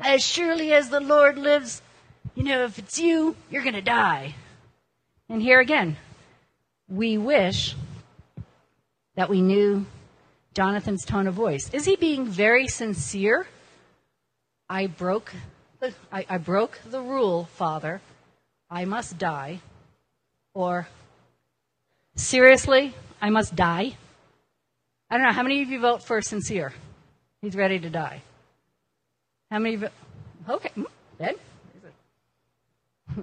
As 0.00 0.24
surely 0.24 0.72
as 0.72 0.88
the 0.88 1.00
Lord 1.00 1.38
lives, 1.38 1.82
you 2.34 2.44
know, 2.44 2.64
if 2.64 2.78
it's 2.78 2.98
you, 2.98 3.36
you're 3.50 3.62
going 3.62 3.74
to 3.74 3.82
die. 3.82 4.34
And 5.28 5.42
here 5.42 5.60
again, 5.60 5.96
we 6.88 7.18
wish 7.18 7.74
that 9.16 9.28
we 9.28 9.40
knew 9.40 9.86
Jonathan's 10.54 11.04
tone 11.04 11.26
of 11.26 11.34
voice. 11.34 11.68
Is 11.72 11.84
he 11.84 11.96
being 11.96 12.26
very 12.26 12.68
sincere? 12.68 13.46
I 14.68 14.86
broke 14.86 15.32
the, 15.80 15.94
I, 16.10 16.26
I 16.28 16.38
broke 16.38 16.78
the 16.84 17.00
rule, 17.00 17.44
Father. 17.54 18.00
I 18.70 18.84
must 18.84 19.18
die. 19.18 19.60
Or, 20.54 20.88
seriously, 22.14 22.94
I 23.20 23.30
must 23.30 23.54
die? 23.54 23.96
I 25.10 25.18
don't 25.18 25.26
know. 25.26 25.32
How 25.32 25.42
many 25.42 25.62
of 25.62 25.68
you 25.68 25.80
vote 25.80 26.02
for 26.02 26.20
sincere? 26.22 26.72
He's 27.42 27.54
ready 27.54 27.78
to 27.78 27.90
die. 27.90 28.22
How 29.50 29.58
many 29.58 29.76
you? 29.76 29.88
Okay, 30.48 30.70
Ben? 31.18 31.34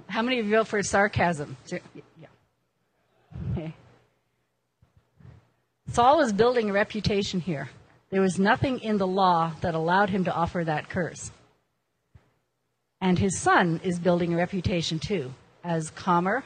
How 0.08 0.22
many 0.22 0.38
of 0.38 0.46
you 0.46 0.56
vote 0.56 0.68
for 0.68 0.82
sarcasm? 0.82 1.56
Yeah. 1.70 2.26
Okay. 3.52 3.74
Saul 5.90 6.20
is 6.20 6.32
building 6.32 6.70
a 6.70 6.72
reputation 6.72 7.40
here. 7.40 7.68
There 8.10 8.20
was 8.20 8.38
nothing 8.38 8.80
in 8.80 8.98
the 8.98 9.06
law 9.06 9.52
that 9.60 9.74
allowed 9.74 10.10
him 10.10 10.24
to 10.24 10.34
offer 10.34 10.64
that 10.64 10.88
curse. 10.88 11.30
And 13.00 13.18
his 13.18 13.38
son 13.38 13.80
is 13.84 13.98
building 13.98 14.32
a 14.32 14.36
reputation 14.36 14.98
too, 14.98 15.32
as 15.62 15.90
calmer, 15.90 16.44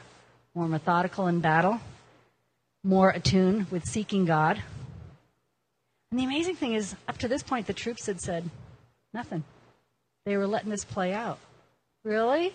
more 0.54 0.66
methodical 0.66 1.28
in 1.28 1.40
battle, 1.40 1.80
more 2.82 3.10
attuned 3.10 3.70
with 3.70 3.84
seeking 3.84 4.24
God. 4.24 4.62
And 6.10 6.18
the 6.18 6.24
amazing 6.24 6.56
thing 6.56 6.74
is, 6.74 6.96
up 7.06 7.18
to 7.18 7.28
this 7.28 7.42
point, 7.42 7.66
the 7.66 7.74
troops 7.74 8.06
had 8.06 8.20
said 8.20 8.48
nothing. 9.12 9.44
They 10.24 10.36
were 10.36 10.46
letting 10.46 10.70
this 10.70 10.84
play 10.84 11.12
out. 11.12 11.38
Really? 12.02 12.54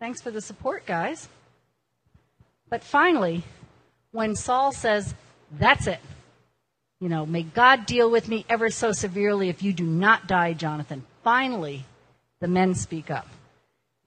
Thanks 0.00 0.22
for 0.22 0.30
the 0.30 0.40
support, 0.40 0.86
guys. 0.86 1.28
But 2.70 2.82
finally, 2.82 3.44
when 4.12 4.34
Saul 4.34 4.72
says, 4.72 5.14
That's 5.52 5.86
it, 5.86 6.00
you 7.00 7.10
know, 7.10 7.26
may 7.26 7.42
God 7.42 7.84
deal 7.84 8.10
with 8.10 8.26
me 8.26 8.46
ever 8.48 8.70
so 8.70 8.92
severely 8.92 9.50
if 9.50 9.62
you 9.62 9.74
do 9.74 9.84
not 9.84 10.26
die, 10.26 10.54
Jonathan. 10.54 11.04
Finally, 11.22 11.84
the 12.40 12.48
men 12.48 12.74
speak 12.74 13.10
up. 13.10 13.28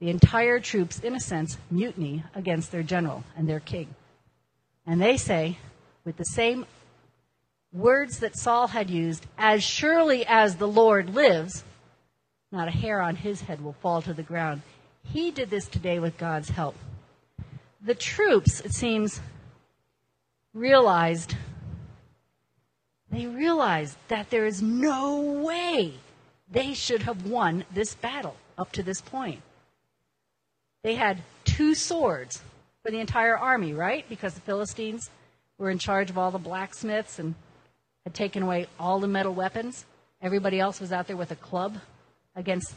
The 0.00 0.10
entire 0.10 0.58
troops, 0.58 0.98
in 0.98 1.14
a 1.14 1.20
sense, 1.20 1.58
mutiny 1.70 2.24
against 2.34 2.72
their 2.72 2.82
general 2.82 3.22
and 3.36 3.48
their 3.48 3.60
king. 3.60 3.94
And 4.86 5.00
they 5.00 5.16
say, 5.16 5.58
with 6.04 6.16
the 6.16 6.24
same 6.24 6.66
words 7.72 8.18
that 8.18 8.36
Saul 8.36 8.66
had 8.66 8.90
used, 8.90 9.26
as 9.38 9.62
surely 9.62 10.26
as 10.26 10.56
the 10.56 10.68
Lord 10.68 11.14
lives, 11.14 11.62
not 12.50 12.68
a 12.68 12.72
hair 12.72 13.00
on 13.00 13.14
his 13.14 13.42
head 13.42 13.62
will 13.62 13.72
fall 13.74 14.02
to 14.02 14.12
the 14.12 14.22
ground. 14.24 14.62
He 15.04 15.30
did 15.30 15.50
this 15.50 15.68
today 15.68 15.98
with 15.98 16.18
God's 16.18 16.48
help. 16.48 16.76
The 17.80 17.94
troops, 17.94 18.60
it 18.60 18.72
seems, 18.72 19.20
realized 20.52 21.36
they 23.14 23.26
realized 23.26 23.96
that 24.08 24.30
there 24.30 24.44
is 24.44 24.60
no 24.60 25.20
way 25.20 25.94
they 26.50 26.74
should 26.74 27.02
have 27.02 27.26
won 27.26 27.64
this 27.72 27.94
battle 27.94 28.36
up 28.58 28.72
to 28.72 28.82
this 28.82 29.00
point. 29.00 29.40
They 30.82 30.96
had 30.96 31.22
two 31.44 31.76
swords 31.76 32.42
for 32.82 32.90
the 32.90 32.98
entire 32.98 33.38
army, 33.38 33.72
right? 33.72 34.04
Because 34.08 34.34
the 34.34 34.40
Philistines 34.40 35.10
were 35.58 35.70
in 35.70 35.78
charge 35.78 36.10
of 36.10 36.18
all 36.18 36.32
the 36.32 36.38
blacksmiths 36.38 37.20
and 37.20 37.36
had 38.04 38.14
taken 38.14 38.42
away 38.42 38.66
all 38.80 38.98
the 38.98 39.06
metal 39.06 39.32
weapons. 39.32 39.84
Everybody 40.20 40.58
else 40.58 40.80
was 40.80 40.92
out 40.92 41.06
there 41.06 41.16
with 41.16 41.30
a 41.30 41.36
club 41.36 41.78
against 42.34 42.74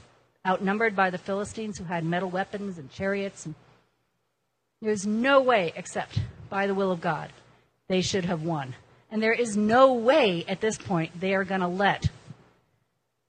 outnumbered 0.47 0.95
by 0.95 1.09
the 1.09 1.17
Philistines 1.17 1.77
who 1.77 1.83
had 1.83 2.05
metal 2.05 2.29
weapons 2.29 2.77
and 2.77 2.91
chariots. 2.91 3.45
And 3.45 3.55
there's 4.81 5.05
no 5.05 5.41
way 5.41 5.73
except 5.75 6.19
by 6.49 6.67
the 6.67 6.73
will 6.73 6.91
of 6.91 7.01
God 7.01 7.31
they 7.87 8.01
should 8.01 8.25
have 8.25 8.43
won. 8.43 8.75
And 9.11 9.21
there 9.21 9.33
is 9.33 9.57
no 9.57 9.93
way 9.93 10.45
at 10.47 10.61
this 10.61 10.77
point 10.77 11.19
they 11.19 11.33
are 11.33 11.43
going 11.43 11.61
to 11.61 11.67
let 11.67 12.09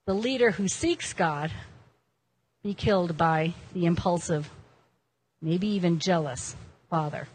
the 0.05 0.13
leader 0.13 0.51
who 0.51 0.67
seeks 0.67 1.13
God 1.13 1.51
be 2.63 2.73
killed 2.73 3.17
by 3.17 3.53
the 3.73 3.85
impulsive, 3.85 4.49
maybe 5.41 5.67
even 5.67 5.99
jealous 5.99 6.55
father. 6.89 7.27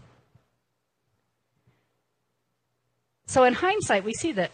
So, 3.27 3.45
in 3.45 3.55
hindsight, 3.55 4.05
we 4.05 4.13
see 4.13 4.33
that 4.33 4.51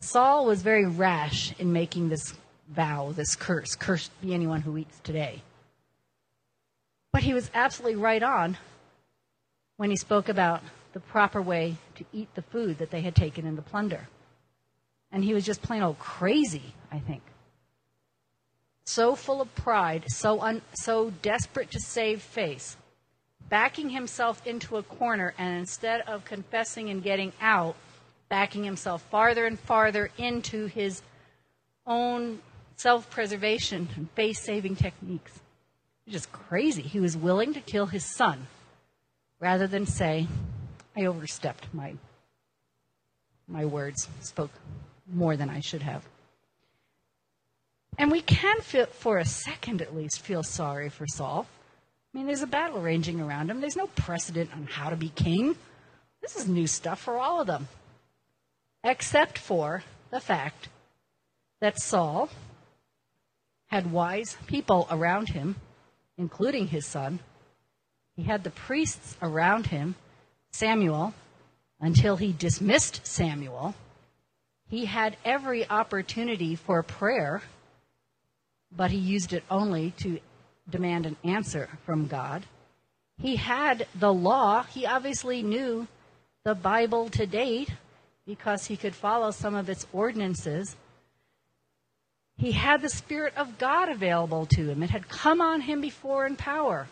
Saul 0.00 0.46
was 0.46 0.62
very 0.62 0.86
rash 0.86 1.54
in 1.58 1.72
making 1.72 2.08
this 2.08 2.34
vow, 2.70 3.12
this 3.12 3.34
curse, 3.36 3.74
cursed 3.74 4.10
be 4.20 4.34
anyone 4.34 4.62
who 4.62 4.76
eats 4.78 4.98
today. 5.00 5.42
But 7.12 7.22
he 7.22 7.34
was 7.34 7.50
absolutely 7.54 8.00
right 8.00 8.22
on 8.22 8.56
when 9.76 9.90
he 9.90 9.96
spoke 9.96 10.28
about 10.28 10.62
the 10.92 11.00
proper 11.00 11.42
way 11.42 11.76
to 11.96 12.04
eat 12.12 12.34
the 12.34 12.42
food 12.42 12.78
that 12.78 12.90
they 12.90 13.00
had 13.00 13.14
taken 13.14 13.46
in 13.46 13.56
the 13.56 13.62
plunder. 13.62 14.08
And 15.12 15.24
he 15.24 15.34
was 15.34 15.44
just 15.44 15.62
plain 15.62 15.82
old 15.82 15.98
crazy, 15.98 16.74
I 16.90 16.98
think. 16.98 17.22
So 18.84 19.14
full 19.14 19.40
of 19.40 19.54
pride, 19.54 20.04
so, 20.08 20.40
un, 20.40 20.62
so 20.74 21.10
desperate 21.22 21.70
to 21.72 21.80
save 21.80 22.22
face, 22.22 22.76
backing 23.48 23.90
himself 23.90 24.44
into 24.46 24.76
a 24.76 24.82
corner, 24.82 25.34
and 25.38 25.58
instead 25.58 26.00
of 26.02 26.24
confessing 26.24 26.90
and 26.90 27.02
getting 27.02 27.32
out, 27.40 27.76
backing 28.28 28.64
himself 28.64 29.02
farther 29.10 29.46
and 29.46 29.58
farther 29.58 30.10
into 30.16 30.66
his 30.66 31.02
own 31.86 32.40
self 32.80 33.10
preservation 33.10 33.88
and 33.96 34.10
face 34.12 34.40
saving 34.40 34.76
techniques. 34.76 35.40
Just 36.08 36.32
crazy. 36.32 36.82
He 36.82 37.00
was 37.00 37.16
willing 37.16 37.54
to 37.54 37.60
kill 37.60 37.86
his 37.86 38.04
son 38.04 38.46
rather 39.38 39.66
than 39.66 39.86
say, 39.86 40.26
I 40.96 41.04
overstepped 41.04 41.72
my 41.72 41.94
my 43.46 43.64
words 43.64 44.08
spoke 44.20 44.52
more 45.12 45.36
than 45.36 45.50
I 45.50 45.58
should 45.58 45.82
have. 45.82 46.04
And 47.98 48.10
we 48.12 48.20
can 48.20 48.60
feel, 48.60 48.86
for 48.86 49.18
a 49.18 49.24
second 49.24 49.82
at 49.82 49.94
least, 49.94 50.20
feel 50.20 50.44
sorry 50.44 50.88
for 50.88 51.04
Saul. 51.08 51.48
I 52.14 52.18
mean, 52.18 52.26
there's 52.26 52.42
a 52.42 52.46
battle 52.46 52.80
raging 52.80 53.20
around 53.20 53.50
him. 53.50 53.60
There's 53.60 53.76
no 53.76 53.88
precedent 53.88 54.50
on 54.54 54.68
how 54.70 54.88
to 54.88 54.96
be 54.96 55.08
king. 55.08 55.56
This 56.22 56.36
is 56.36 56.46
new 56.46 56.68
stuff 56.68 57.00
for 57.00 57.18
all 57.18 57.40
of 57.40 57.48
them. 57.48 57.66
Except 58.84 59.36
for 59.36 59.82
the 60.12 60.20
fact 60.20 60.68
that 61.60 61.80
Saul 61.80 62.30
had 63.70 63.92
wise 63.92 64.36
people 64.46 64.88
around 64.90 65.28
him, 65.28 65.56
including 66.18 66.66
his 66.68 66.86
son. 66.86 67.20
He 68.16 68.24
had 68.24 68.42
the 68.42 68.50
priests 68.50 69.16
around 69.22 69.66
him, 69.66 69.94
Samuel, 70.50 71.14
until 71.80 72.16
he 72.16 72.32
dismissed 72.32 73.06
Samuel. 73.06 73.74
He 74.68 74.84
had 74.86 75.16
every 75.24 75.68
opportunity 75.68 76.56
for 76.56 76.82
prayer, 76.82 77.42
but 78.74 78.90
he 78.90 78.98
used 78.98 79.32
it 79.32 79.44
only 79.50 79.92
to 79.98 80.18
demand 80.68 81.06
an 81.06 81.16
answer 81.24 81.68
from 81.86 82.06
God. 82.06 82.44
He 83.20 83.36
had 83.36 83.86
the 83.94 84.12
law. 84.12 84.64
He 84.64 84.86
obviously 84.86 85.42
knew 85.42 85.86
the 86.44 86.54
Bible 86.54 87.08
to 87.10 87.26
date 87.26 87.70
because 88.26 88.66
he 88.66 88.76
could 88.76 88.94
follow 88.94 89.30
some 89.30 89.54
of 89.54 89.68
its 89.68 89.86
ordinances. 89.92 90.76
He 92.40 92.52
had 92.52 92.80
the 92.80 92.88
Spirit 92.88 93.34
of 93.36 93.58
God 93.58 93.90
available 93.90 94.46
to 94.46 94.70
him. 94.70 94.82
It 94.82 94.88
had 94.88 95.10
come 95.10 95.42
on 95.42 95.60
him 95.60 95.82
before 95.82 96.24
in 96.24 96.36
power. 96.36 96.88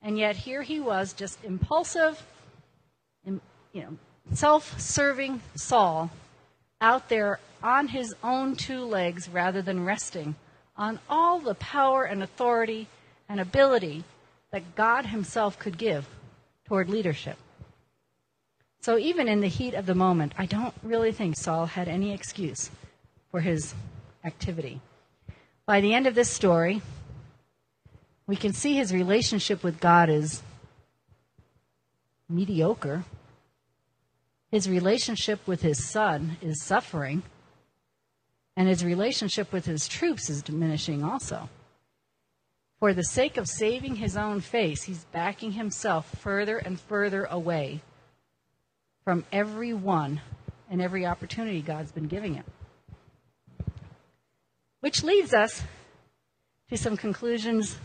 And 0.00 0.16
yet 0.16 0.34
here 0.34 0.62
he 0.62 0.80
was, 0.80 1.12
just 1.12 1.44
impulsive, 1.44 2.24
you 3.26 3.40
know, 3.74 3.98
self-serving 4.32 5.42
Saul 5.56 6.10
out 6.80 7.10
there 7.10 7.38
on 7.62 7.88
his 7.88 8.14
own 8.24 8.56
two 8.56 8.82
legs 8.82 9.28
rather 9.28 9.60
than 9.60 9.84
resting 9.84 10.36
on 10.74 11.00
all 11.10 11.38
the 11.38 11.56
power 11.56 12.04
and 12.04 12.22
authority 12.22 12.86
and 13.28 13.40
ability 13.40 14.04
that 14.52 14.74
God 14.74 15.04
himself 15.04 15.58
could 15.58 15.76
give 15.76 16.06
toward 16.64 16.88
leadership. 16.88 17.36
So 18.80 18.96
even 18.96 19.28
in 19.28 19.40
the 19.40 19.48
heat 19.48 19.74
of 19.74 19.84
the 19.84 19.94
moment, 19.94 20.32
I 20.38 20.46
don't 20.46 20.74
really 20.82 21.12
think 21.12 21.36
Saul 21.36 21.66
had 21.66 21.88
any 21.88 22.14
excuse 22.14 22.70
for 23.30 23.40
his 23.40 23.74
activity. 24.24 24.80
By 25.66 25.80
the 25.80 25.94
end 25.94 26.06
of 26.06 26.14
this 26.14 26.30
story, 26.30 26.82
we 28.26 28.36
can 28.36 28.52
see 28.52 28.74
his 28.74 28.92
relationship 28.92 29.62
with 29.62 29.80
God 29.80 30.08
is 30.08 30.42
mediocre. 32.28 33.04
His 34.50 34.68
relationship 34.68 35.46
with 35.46 35.62
his 35.62 35.88
son 35.88 36.36
is 36.42 36.62
suffering. 36.62 37.22
And 38.56 38.68
his 38.68 38.84
relationship 38.84 39.52
with 39.52 39.66
his 39.66 39.86
troops 39.86 40.28
is 40.28 40.42
diminishing 40.42 41.04
also. 41.04 41.48
For 42.80 42.92
the 42.92 43.04
sake 43.04 43.36
of 43.36 43.48
saving 43.48 43.96
his 43.96 44.16
own 44.16 44.40
face, 44.40 44.84
he's 44.84 45.04
backing 45.04 45.52
himself 45.52 46.08
further 46.18 46.58
and 46.58 46.78
further 46.78 47.24
away 47.24 47.80
from 49.04 49.24
every 49.32 49.72
one 49.72 50.20
and 50.70 50.82
every 50.82 51.06
opportunity 51.06 51.60
God's 51.60 51.92
been 51.92 52.08
giving 52.08 52.34
him. 52.34 52.44
Which 54.80 55.02
leads 55.02 55.34
us 55.34 55.62
to 56.70 56.76
some 56.76 56.96
conclusions 56.96 57.76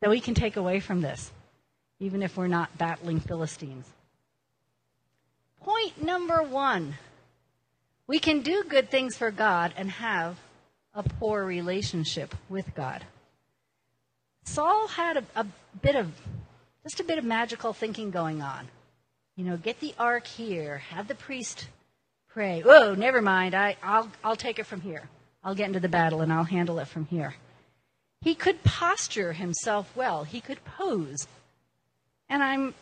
that 0.00 0.10
we 0.10 0.20
can 0.20 0.34
take 0.34 0.56
away 0.56 0.80
from 0.80 1.00
this, 1.00 1.32
even 1.98 2.22
if 2.22 2.36
we're 2.36 2.46
not 2.46 2.76
battling 2.78 3.20
Philistines. 3.20 3.86
Point 5.60 6.02
number 6.02 6.42
one 6.42 6.94
we 8.08 8.18
can 8.18 8.40
do 8.40 8.64
good 8.66 8.90
things 8.90 9.16
for 9.16 9.30
God 9.30 9.74
and 9.76 9.90
have 9.90 10.38
a 10.94 11.02
poor 11.02 11.44
relationship 11.44 12.34
with 12.48 12.74
God. 12.74 13.04
Saul 14.44 14.88
had 14.88 15.18
a, 15.18 15.24
a 15.36 15.46
bit 15.82 15.94
of, 15.94 16.10
just 16.82 17.00
a 17.00 17.04
bit 17.04 17.18
of 17.18 17.24
magical 17.24 17.74
thinking 17.74 18.10
going 18.10 18.40
on. 18.40 18.66
You 19.36 19.44
know, 19.44 19.58
get 19.58 19.80
the 19.80 19.94
ark 19.98 20.26
here, 20.26 20.78
have 20.78 21.06
the 21.06 21.14
priest 21.14 21.68
pray. 22.30 22.62
Oh, 22.64 22.94
never 22.94 23.20
mind. 23.20 23.54
I, 23.54 23.76
I'll, 23.82 24.10
I'll 24.24 24.36
take 24.36 24.58
it 24.58 24.64
from 24.64 24.80
here. 24.80 25.02
I'll 25.48 25.54
get 25.54 25.68
into 25.68 25.80
the 25.80 25.88
battle 25.88 26.20
and 26.20 26.30
I'll 26.30 26.44
handle 26.44 26.78
it 26.78 26.88
from 26.88 27.06
here. 27.06 27.34
He 28.20 28.34
could 28.34 28.62
posture 28.64 29.32
himself 29.32 29.96
well. 29.96 30.24
He 30.24 30.42
could 30.42 30.62
pose. 30.62 31.26
And 32.28 32.42
I'm, 32.42 32.74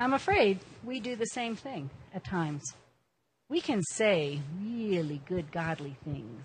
I'm 0.00 0.12
afraid 0.12 0.58
we 0.82 0.98
do 0.98 1.14
the 1.14 1.26
same 1.26 1.54
thing 1.54 1.90
at 2.12 2.24
times. 2.24 2.64
We 3.48 3.60
can 3.60 3.80
say 3.84 4.40
really 4.60 5.22
good, 5.28 5.52
godly 5.52 5.94
things. 6.04 6.42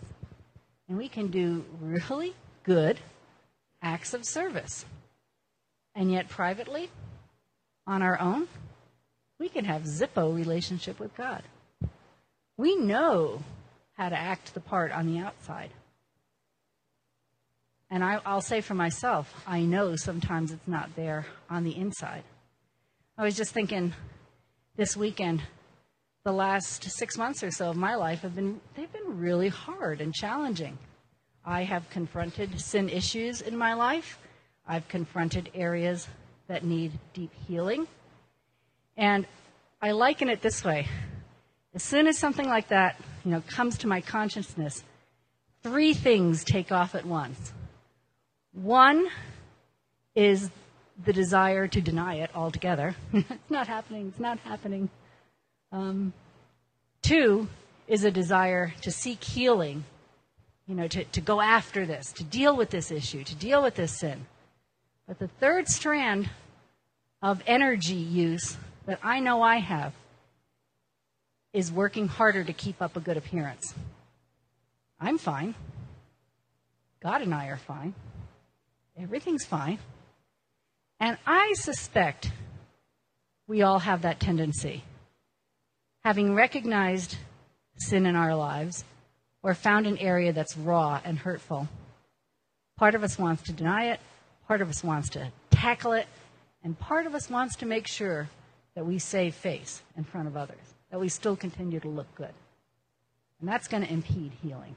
And 0.88 1.00
we 1.00 1.10
can 1.10 1.32
do 1.32 1.66
really 1.82 2.36
good 2.62 3.00
acts 3.82 4.14
of 4.14 4.26
service. 4.26 4.86
And 5.96 6.12
yet, 6.12 6.30
privately, 6.30 6.92
on 7.88 8.04
our 8.04 8.22
own, 8.22 8.48
we 9.40 9.50
can 9.50 9.66
have 9.66 9.82
Zippo 9.82 10.32
relationship 10.32 11.00
with 11.00 11.18
God. 11.18 11.42
We 12.56 12.76
know 12.76 13.42
how 14.00 14.08
to 14.08 14.18
act 14.18 14.54
the 14.54 14.62
part 14.62 14.94
on 14.94 15.06
the 15.06 15.20
outside. 15.20 15.70
And 17.92 18.02
I, 18.02 18.22
will 18.26 18.40
say 18.40 18.62
for 18.62 18.74
myself, 18.74 19.44
I 19.46 19.60
know 19.60 19.98
sometimes 19.98 20.54
it's 20.54 20.68
not 20.70 20.96
there 20.96 21.26
on 21.50 21.66
the 21.66 21.76
inside. 21.76 22.24
I 23.18 23.26
was 23.26 23.36
just 23.36 23.52
thinking 23.52 23.92
this 24.78 24.96
weekend, 24.96 25.42
the 26.24 26.32
last 26.32 26.86
six 26.86 27.18
months 27.18 27.44
or 27.44 27.52
so 27.52 27.72
of 27.72 27.76
my 27.76 27.96
life 27.96 28.22
have 28.22 28.36
been, 28.36 28.62
they've 28.76 28.92
been 28.94 29.20
really 29.20 29.50
hard 29.50 30.00
and 30.00 30.14
challenging. 30.14 30.78
I 31.44 31.64
have 31.64 31.90
confronted 31.90 32.58
sin 32.62 32.88
issues 32.88 33.42
in 33.42 33.58
my 33.58 33.74
life. 33.74 34.18
I've 34.66 34.88
confronted 34.88 35.50
areas 35.54 36.08
that 36.48 36.64
need 36.64 36.94
deep 37.14 37.34
healing. 37.50 37.86
And 38.96 39.26
I 39.82 39.92
liken 39.92 40.30
it 40.30 40.42
this 40.42 40.64
way. 40.64 40.88
As 41.76 41.84
soon 41.84 42.08
as 42.08 42.18
something 42.18 42.48
like 42.48 42.70
that, 42.70 42.96
you 43.30 43.36
know, 43.36 43.44
comes 43.48 43.78
to 43.78 43.88
my 43.88 44.02
consciousness, 44.02 44.84
three 45.62 45.94
things 45.94 46.44
take 46.44 46.72
off 46.72 46.96
at 46.96 47.06
once. 47.06 47.54
One 48.54 49.08
is 50.16 50.50
the 51.06 51.14
desire 51.14 51.68
to 51.68 51.80
deny 51.80 52.16
it 52.16 52.32
altogether. 52.34 52.96
it's 53.14 53.52
not 53.52 53.68
happening. 53.68 54.08
It's 54.08 54.20
not 54.20 54.40
happening. 54.40 54.90
Um, 55.72 56.12
two 57.04 57.48
is 57.88 58.04
a 58.04 58.10
desire 58.10 58.74
to 58.82 58.90
seek 58.90 59.24
healing 59.24 59.84
you 60.66 60.74
know, 60.74 60.88
to, 60.88 61.04
to 61.04 61.22
go 61.22 61.40
after 61.40 61.86
this, 61.86 62.12
to 62.14 62.24
deal 62.24 62.58
with 62.58 62.72
this 62.72 62.90
issue, 62.90 63.24
to 63.24 63.36
deal 63.36 63.62
with 63.62 63.76
this 63.76 64.00
sin. 64.00 64.26
But 65.08 65.20
the 65.20 65.28
third 65.28 65.68
strand 65.68 66.32
of 67.22 67.44
energy 67.46 67.96
use 67.96 68.58
that 68.88 69.00
I 69.04 69.20
know 69.20 69.44
I 69.44 69.58
have 69.58 69.94
is 71.54 71.72
working 71.72 72.08
harder 72.08 72.44
to 72.44 72.54
keep 72.54 72.82
up 72.82 72.96
a 72.96 73.00
good 73.00 73.18
appearance. 73.18 73.74
I'm 75.00 75.18
fine. 75.18 75.56
God 77.02 77.22
and 77.22 77.34
I 77.34 77.48
are 77.48 77.58
fine. 77.58 77.94
Everything's 78.98 79.46
fine. 79.46 79.80
And 81.00 81.18
I 81.26 81.54
suspect 81.56 82.32
we 83.48 83.62
all 83.62 83.80
have 83.80 84.02
that 84.02 84.20
tendency. 84.20 84.84
Having 86.04 86.36
recognized 86.36 87.18
sin 87.78 88.06
in 88.06 88.16
our 88.16 88.36
lives, 88.36 88.84
or 89.42 89.54
found 89.54 89.88
an 89.88 89.98
area 89.98 90.34
that's 90.34 90.58
raw 90.58 91.00
and 91.04 91.18
hurtful. 91.18 91.68
Part 92.78 92.96
of 92.96 93.04
us 93.04 93.18
wants 93.18 93.44
to 93.44 93.54
deny 93.54 93.92
it, 93.92 94.00
part 94.48 94.62
of 94.62 94.70
us 94.70 94.84
wants 94.84 95.10
to 95.12 95.32
tackle 95.50 95.94
it, 95.94 96.08
and 96.64 96.78
part 96.78 97.06
of 97.06 97.16
us 97.16 97.30
wants 97.30 97.56
to 97.58 97.66
make 97.66 97.88
sure 97.88 98.30
that 98.76 98.86
we 98.86 99.00
save 99.00 99.34
face 99.34 99.82
in 99.98 100.04
front 100.04 100.28
of 100.28 100.36
others, 100.36 100.58
that 100.92 101.00
we 101.00 101.10
still 101.10 101.36
continue 101.36 101.80
to 101.80 101.88
look 101.88 102.14
good. 102.16 102.34
And 103.40 103.48
that's 103.48 103.68
going 103.68 103.84
to 103.84 103.92
impede 103.92 104.32
healing. 104.42 104.76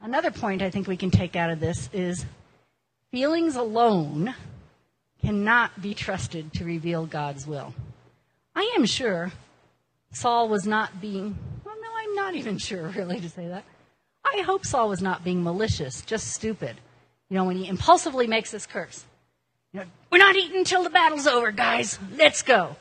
Another 0.00 0.30
point 0.30 0.62
I 0.62 0.70
think 0.70 0.88
we 0.88 0.96
can 0.96 1.10
take 1.10 1.36
out 1.36 1.50
of 1.50 1.60
this 1.60 1.88
is 1.92 2.26
feelings 3.10 3.56
alone 3.56 4.34
cannot 5.22 5.80
be 5.80 5.94
trusted 5.94 6.52
to 6.54 6.64
reveal 6.64 7.06
God's 7.06 7.46
will. 7.46 7.72
I 8.54 8.72
am 8.76 8.84
sure 8.84 9.32
Saul 10.12 10.48
was 10.48 10.66
not 10.66 11.00
being 11.00 11.38
well, 11.64 11.76
no, 11.80 11.88
I'm 11.96 12.14
not 12.14 12.34
even 12.34 12.58
sure, 12.58 12.88
really, 12.96 13.20
to 13.20 13.28
say 13.28 13.48
that. 13.48 13.64
I 14.24 14.42
hope 14.42 14.66
Saul 14.66 14.88
was 14.88 15.00
not 15.00 15.24
being 15.24 15.42
malicious, 15.42 16.02
just 16.02 16.28
stupid. 16.28 16.76
You 17.28 17.38
know, 17.38 17.44
when 17.44 17.56
he 17.56 17.66
impulsively 17.66 18.26
makes 18.26 18.50
this 18.50 18.66
curse. 18.66 19.04
You 19.72 19.80
know, 19.80 19.86
we're 20.10 20.18
not 20.18 20.36
eating 20.36 20.58
until 20.58 20.82
the 20.82 20.90
battle's 20.90 21.26
over, 21.26 21.50
guys. 21.50 21.98
Let's 22.18 22.42
go. 22.42 22.76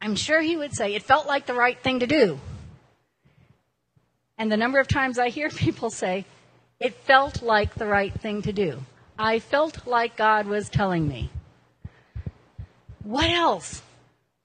I'm 0.00 0.14
sure 0.14 0.40
he 0.40 0.56
would 0.56 0.74
say 0.74 0.94
it 0.94 1.02
felt 1.02 1.26
like 1.26 1.46
the 1.46 1.54
right 1.54 1.78
thing 1.78 2.00
to 2.00 2.06
do. 2.06 2.38
And 4.36 4.52
the 4.52 4.56
number 4.56 4.78
of 4.78 4.88
times 4.88 5.18
I 5.18 5.28
hear 5.28 5.48
people 5.66 5.90
say, 5.90 6.24
it 6.80 6.94
felt 6.94 7.42
like 7.42 7.74
the 7.74 7.86
right 7.86 8.12
thing 8.12 8.42
to 8.42 8.52
do. 8.52 8.84
I 9.18 9.40
felt 9.40 9.86
like 9.86 10.16
God 10.16 10.46
was 10.46 10.68
telling 10.68 11.08
me. 11.08 11.30
What 13.02 13.30
else? 13.30 13.82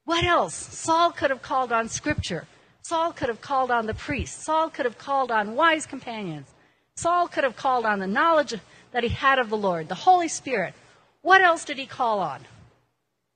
What 0.06 0.24
else? 0.24 0.56
Saul 0.56 1.12
could 1.12 1.30
have 1.30 1.44
called 1.44 1.72
on 1.72 1.90
scripture. 1.90 2.48
Saul 2.82 3.14
could 3.14 3.30
have 3.30 3.40
called 3.40 3.70
on 3.70 3.86
the 3.86 3.94
priest. 3.94 4.42
Saul 4.42 4.70
could 4.70 4.86
have 4.86 4.98
called 4.98 5.32
on 5.32 5.56
wise 5.56 5.86
companions. 5.86 6.50
Saul 6.96 7.28
could 7.28 7.44
have 7.44 7.56
called 7.56 7.86
on 7.86 8.00
the 8.00 8.08
knowledge 8.08 8.56
that 8.92 9.04
he 9.04 9.10
had 9.10 9.40
of 9.40 9.50
the 9.50 9.58
Lord, 9.58 9.90
the 9.90 9.96
Holy 9.96 10.28
Spirit. 10.28 10.74
What 11.22 11.42
else 11.42 11.64
did 11.66 11.78
he 11.78 11.86
call 11.86 12.20
on? 12.20 12.42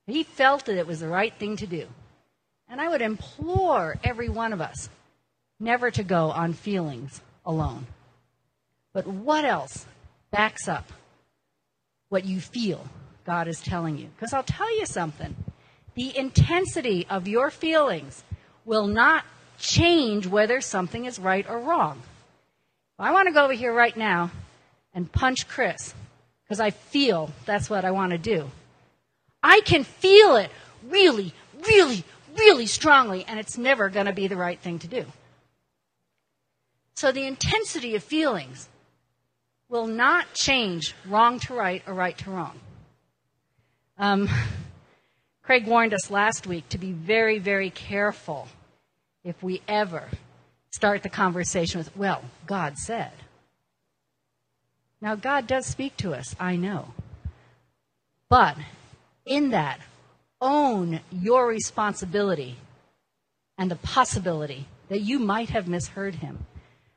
He 0.06 0.22
felt 0.22 0.66
that 0.66 0.76
it 0.76 0.86
was 0.86 1.00
the 1.00 1.08
right 1.08 1.34
thing 1.38 1.56
to 1.56 1.66
do. 1.66 1.86
And 2.70 2.80
I 2.80 2.88
would 2.88 3.02
implore 3.02 3.98
every 4.04 4.28
one 4.28 4.52
of 4.52 4.60
us 4.60 4.88
never 5.58 5.90
to 5.90 6.02
go 6.02 6.30
on 6.30 6.52
feelings 6.52 7.20
alone. 7.44 7.86
But 8.92 9.06
what 9.06 9.44
else 9.44 9.86
backs 10.30 10.68
up 10.68 10.92
what 12.08 12.24
you 12.24 12.40
feel 12.40 12.86
God 13.24 13.48
is 13.48 13.60
telling 13.60 13.98
you? 13.98 14.08
Because 14.16 14.32
I'll 14.32 14.42
tell 14.42 14.78
you 14.78 14.86
something 14.86 15.34
the 15.94 16.16
intensity 16.16 17.06
of 17.10 17.26
your 17.26 17.50
feelings 17.50 18.22
will 18.64 18.86
not 18.86 19.24
change 19.58 20.26
whether 20.26 20.60
something 20.60 21.06
is 21.06 21.18
right 21.18 21.48
or 21.48 21.58
wrong. 21.58 22.02
I 22.98 23.12
want 23.12 23.28
to 23.28 23.34
go 23.34 23.44
over 23.44 23.52
here 23.52 23.72
right 23.72 23.96
now 23.96 24.30
and 24.94 25.10
punch 25.10 25.48
Chris 25.48 25.94
because 26.44 26.60
I 26.60 26.70
feel 26.70 27.30
that's 27.46 27.70
what 27.70 27.84
I 27.84 27.90
want 27.90 28.12
to 28.12 28.18
do. 28.18 28.50
I 29.42 29.60
can 29.64 29.84
feel 29.84 30.36
it 30.36 30.50
really, 30.88 31.32
really, 31.68 32.04
really 32.38 32.66
strongly, 32.66 33.24
and 33.26 33.38
it's 33.38 33.58
never 33.58 33.88
going 33.88 34.06
to 34.06 34.12
be 34.12 34.28
the 34.28 34.36
right 34.36 34.58
thing 34.58 34.78
to 34.80 34.88
do. 34.88 35.04
So 36.94 37.12
the 37.12 37.26
intensity 37.26 37.94
of 37.94 38.02
feelings 38.02 38.68
will 39.68 39.86
not 39.86 40.34
change 40.34 40.94
wrong 41.06 41.38
to 41.40 41.54
right 41.54 41.82
or 41.86 41.94
right 41.94 42.16
to 42.18 42.30
wrong. 42.30 42.58
Um, 43.98 44.28
Craig 45.42 45.66
warned 45.66 45.94
us 45.94 46.10
last 46.10 46.46
week 46.46 46.68
to 46.70 46.78
be 46.78 46.92
very, 46.92 47.38
very 47.38 47.70
careful 47.70 48.48
if 49.24 49.42
we 49.42 49.62
ever 49.68 50.08
start 50.70 51.02
the 51.02 51.08
conversation 51.08 51.78
with, 51.78 51.96
well, 51.96 52.22
God 52.46 52.78
said. 52.78 53.12
Now, 55.00 55.14
God 55.14 55.46
does 55.46 55.66
speak 55.66 55.96
to 55.98 56.14
us, 56.14 56.34
I 56.40 56.56
know. 56.56 56.94
But 58.28 58.56
in 59.24 59.50
that, 59.50 59.80
own 60.40 61.00
your 61.10 61.46
responsibility 61.46 62.56
and 63.56 63.70
the 63.70 63.76
possibility 63.76 64.66
that 64.88 65.00
you 65.00 65.18
might 65.18 65.50
have 65.50 65.68
misheard 65.68 66.16
him. 66.16 66.46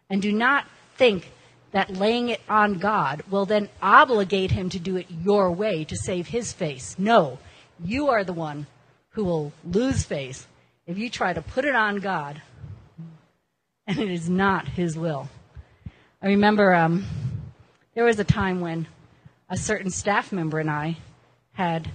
And 0.10 0.22
do 0.22 0.32
not 0.32 0.66
think 0.96 1.32
that 1.72 1.94
laying 1.94 2.30
it 2.30 2.42
on 2.50 2.80
God 2.80 3.24
will 3.30 3.46
then 3.46 3.70
obligate 3.82 4.52
him 4.52 4.70
to 4.70 4.80
do 4.80 4.98
it 4.98 5.08
your 5.10 5.52
way 5.52 5.84
to 5.86 5.96
save 5.96 6.28
his 6.28 6.54
face. 6.54 6.96
No, 7.00 7.40
you 7.84 8.10
are 8.10 8.24
the 8.24 8.34
one 8.34 8.68
who 9.12 9.24
will 9.24 9.54
lose 9.64 10.04
face 10.04 10.48
if 10.86 10.98
you 10.98 11.10
try 11.10 11.34
to 11.34 11.42
put 11.42 11.66
it 11.66 11.76
on 11.76 11.98
God 11.98 12.42
and 13.88 14.00
it 14.00 14.10
is 14.10 14.30
not 14.30 14.68
his 14.68 14.98
will. 14.98 15.30
I 16.22 16.28
remember 16.28 16.74
um, 16.74 17.06
there 17.96 18.06
was 18.06 18.20
a 18.20 18.24
time 18.24 18.62
when 18.62 18.88
a 19.50 19.58
certain 19.58 19.90
staff 19.90 20.32
member 20.32 20.60
and 20.60 20.70
I 20.70 20.98
had 21.54 21.90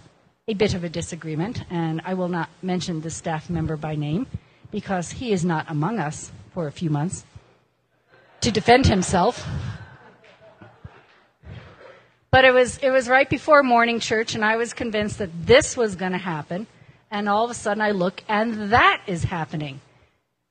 a 0.48 0.54
bit 0.54 0.74
of 0.74 0.84
a 0.84 0.88
disagreement, 0.88 1.64
and 1.70 2.00
I 2.04 2.14
will 2.14 2.28
not 2.28 2.48
mention 2.62 3.00
the 3.00 3.10
staff 3.10 3.50
member 3.50 3.76
by 3.76 3.96
name 3.96 4.28
because 4.70 5.10
he 5.10 5.32
is 5.32 5.44
not 5.44 5.66
among 5.68 5.98
us 5.98 6.30
for 6.54 6.68
a 6.68 6.70
few 6.70 6.88
months 6.88 7.24
to 8.42 8.52
defend 8.52 8.86
himself. 8.86 9.44
But 12.30 12.44
it 12.44 12.54
was 12.54 12.78
it 12.78 12.90
was 12.90 13.08
right 13.08 13.28
before 13.28 13.64
morning 13.64 13.98
church, 13.98 14.36
and 14.36 14.44
I 14.44 14.54
was 14.54 14.72
convinced 14.72 15.18
that 15.18 15.30
this 15.44 15.76
was 15.76 15.96
going 15.96 16.12
to 16.12 16.18
happen. 16.18 16.68
And 17.10 17.28
all 17.28 17.44
of 17.44 17.50
a 17.50 17.54
sudden, 17.54 17.82
I 17.82 17.90
look, 17.90 18.22
and 18.28 18.70
that 18.72 19.02
is 19.08 19.24
happening. 19.24 19.80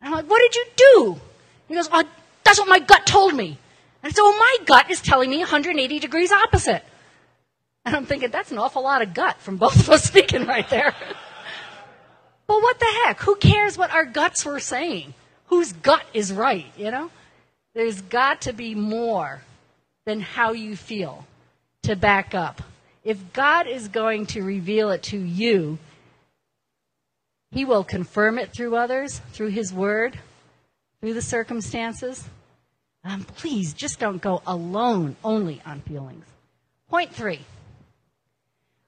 And 0.01 0.09
I'm 0.09 0.13
like, 0.13 0.29
"What 0.29 0.41
did 0.41 0.55
you 0.55 0.65
do?" 0.75 1.21
He 1.69 1.75
goes, 1.75 1.87
oh, 1.89 2.03
"That's 2.43 2.59
what 2.59 2.67
my 2.67 2.79
gut 2.79 3.05
told 3.05 3.33
me." 3.33 3.59
And 4.03 4.13
so 4.13 4.29
my 4.29 4.57
gut 4.65 4.91
is 4.91 5.01
telling 5.01 5.29
me 5.29 5.39
180 5.39 5.99
degrees 5.99 6.33
opposite. 6.33 6.83
And 7.85 7.95
I'm 7.95 8.05
thinking, 8.05 8.31
that's 8.31 8.51
an 8.51 8.57
awful 8.57 8.81
lot 8.81 9.01
of 9.01 9.13
gut 9.13 9.39
from 9.39 9.57
both 9.57 9.79
of 9.79 9.89
us 9.89 10.03
speaking 10.03 10.47
right 10.47 10.67
there. 10.69 10.93
but 12.47 12.61
what 12.61 12.79
the 12.79 13.01
heck? 13.03 13.21
Who 13.21 13.35
cares 13.35 13.77
what 13.77 13.91
our 13.91 14.05
guts 14.05 14.43
were 14.43 14.59
saying? 14.59 15.13
Whose 15.47 15.71
gut 15.71 16.03
is 16.13 16.33
right, 16.33 16.65
you 16.77 16.89
know? 16.89 17.11
There's 17.75 18.01
got 18.01 18.41
to 18.41 18.53
be 18.53 18.73
more 18.73 19.41
than 20.05 20.21
how 20.21 20.53
you 20.53 20.75
feel 20.75 21.25
to 21.83 21.95
back 21.95 22.33
up. 22.33 22.63
If 23.03 23.33
God 23.33 23.67
is 23.67 23.87
going 23.87 24.25
to 24.27 24.41
reveal 24.41 24.89
it 24.89 25.03
to 25.03 25.17
you, 25.17 25.77
He 27.51 27.65
will 27.65 27.83
confirm 27.83 28.39
it 28.39 28.51
through 28.51 28.75
others, 28.75 29.19
through 29.31 29.49
His 29.49 29.71
Word, 29.71 30.17
through 31.01 31.13
the 31.13 31.21
circumstances. 31.21 32.27
Um, 33.03 33.23
please, 33.23 33.73
just 33.73 33.99
don't 33.99 34.21
go 34.21 34.41
alone 34.47 35.15
only 35.23 35.61
on 35.65 35.81
feelings. 35.81 36.25
Point 36.89 37.13
three. 37.13 37.41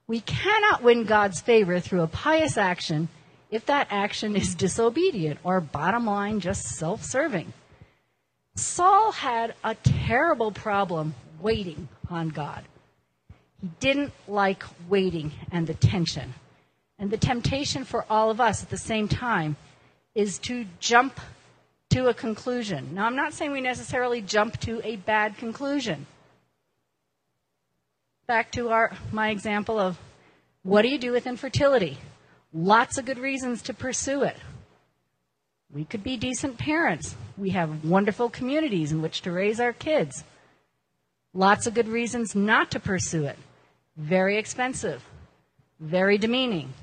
We 0.08 0.22
cannot 0.22 0.84
win 0.84 1.04
God's 1.04 1.42
favor 1.42 1.80
through 1.80 2.02
a 2.02 2.08
pious 2.08 2.58
action 2.58 3.10
if 3.52 3.66
that 3.66 3.88
action 3.90 4.36
is 4.36 4.56
disobedient 4.56 5.40
or, 5.44 5.60
bottom 5.60 6.06
line, 6.06 6.40
just 6.40 6.64
self 6.64 7.04
serving. 7.04 7.54
Saul 8.56 9.12
had 9.12 9.54
a 9.64 9.76
terrible 9.76 10.52
problem 10.52 11.14
waiting 11.42 11.90
on 12.10 12.30
God. 12.30 12.64
He 13.62 13.70
didn't 13.80 14.14
like 14.28 14.64
waiting 14.90 15.32
and 15.52 15.68
the 15.68 15.74
tension. 15.74 16.34
And 17.00 17.12
the 17.12 17.18
temptation 17.18 17.84
for 17.84 18.06
all 18.10 18.32
of 18.32 18.42
us 18.42 18.64
at 18.64 18.70
the 18.70 18.78
same 18.78 19.08
time 19.08 19.56
is 20.16 20.40
to 20.40 20.66
jump 20.80 21.20
to 21.92 22.08
a 22.08 22.14
conclusion. 22.14 22.96
Now, 22.96 23.06
I'm 23.06 23.16
not 23.16 23.34
saying 23.34 23.52
we 23.52 23.62
necessarily 23.62 24.22
jump 24.22 24.60
to 24.62 24.82
a 24.84 24.96
bad 24.96 25.38
conclusion. 25.38 26.08
Back 28.28 28.52
to 28.52 28.72
our, 28.72 28.92
my 29.14 29.30
example 29.30 29.80
of 29.80 29.98
what 30.64 30.82
do 30.82 30.90
you 30.90 30.98
do 30.98 31.14
with 31.14 31.28
infertility? 31.28 31.98
Lots 32.54 32.98
of 32.98 33.06
good 33.06 33.20
reasons 33.20 33.62
to 33.62 33.74
pursue 33.74 34.24
it. 34.24 34.36
We 35.74 35.86
could 35.86 36.04
be 36.04 36.18
decent 36.18 36.58
parents. 36.58 37.16
We 37.38 37.52
have 37.52 37.86
wonderful 37.86 38.30
communities 38.30 38.92
in 38.92 39.02
which 39.02 39.22
to 39.22 39.32
raise 39.32 39.62
our 39.62 39.72
kids. 39.72 40.26
Lots 41.34 41.68
of 41.68 41.74
good 41.74 41.88
reasons 41.88 42.36
not 42.36 42.70
to 42.72 42.82
pursue 42.82 43.24
it. 43.24 43.38
Very 43.96 44.38
expensive. 44.38 45.06
Very 45.80 46.18
demeaning. 46.18 46.74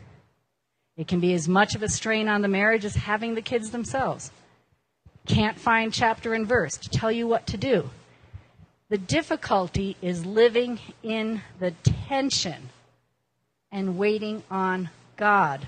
It 0.96 1.08
can 1.08 1.20
be 1.20 1.34
as 1.34 1.46
much 1.46 1.74
of 1.74 1.82
a 1.82 1.90
strain 1.90 2.26
on 2.26 2.40
the 2.40 2.48
marriage 2.48 2.86
as 2.86 2.96
having 2.96 3.34
the 3.34 3.42
kids 3.42 3.70
themselves. 3.70 4.30
Can't 5.26 5.58
find 5.58 5.92
chapter 5.92 6.32
and 6.32 6.46
verse 6.46 6.78
to 6.78 6.88
tell 6.88 7.12
you 7.12 7.26
what 7.26 7.46
to 7.48 7.58
do. 7.58 7.90
The 8.94 8.98
difficulty 8.98 9.96
is 10.00 10.24
living 10.24 10.78
in 11.02 11.42
the 11.58 11.72
tension 12.08 12.68
and 13.72 13.98
waiting 13.98 14.44
on 14.52 14.88
God 15.16 15.66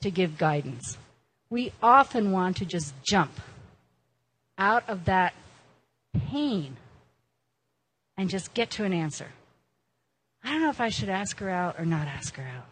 to 0.00 0.12
give 0.12 0.38
guidance. 0.38 0.96
We 1.50 1.72
often 1.82 2.30
want 2.30 2.58
to 2.58 2.64
just 2.64 2.94
jump 3.02 3.32
out 4.58 4.88
of 4.88 5.06
that 5.06 5.34
pain 6.30 6.76
and 8.16 8.30
just 8.30 8.54
get 8.54 8.70
to 8.70 8.84
an 8.84 8.92
answer. 8.92 9.26
I 10.44 10.52
don't 10.52 10.62
know 10.62 10.70
if 10.70 10.80
I 10.80 10.90
should 10.90 11.08
ask 11.08 11.36
her 11.40 11.50
out 11.50 11.80
or 11.80 11.84
not 11.84 12.06
ask 12.06 12.36
her 12.36 12.46
out. 12.46 12.66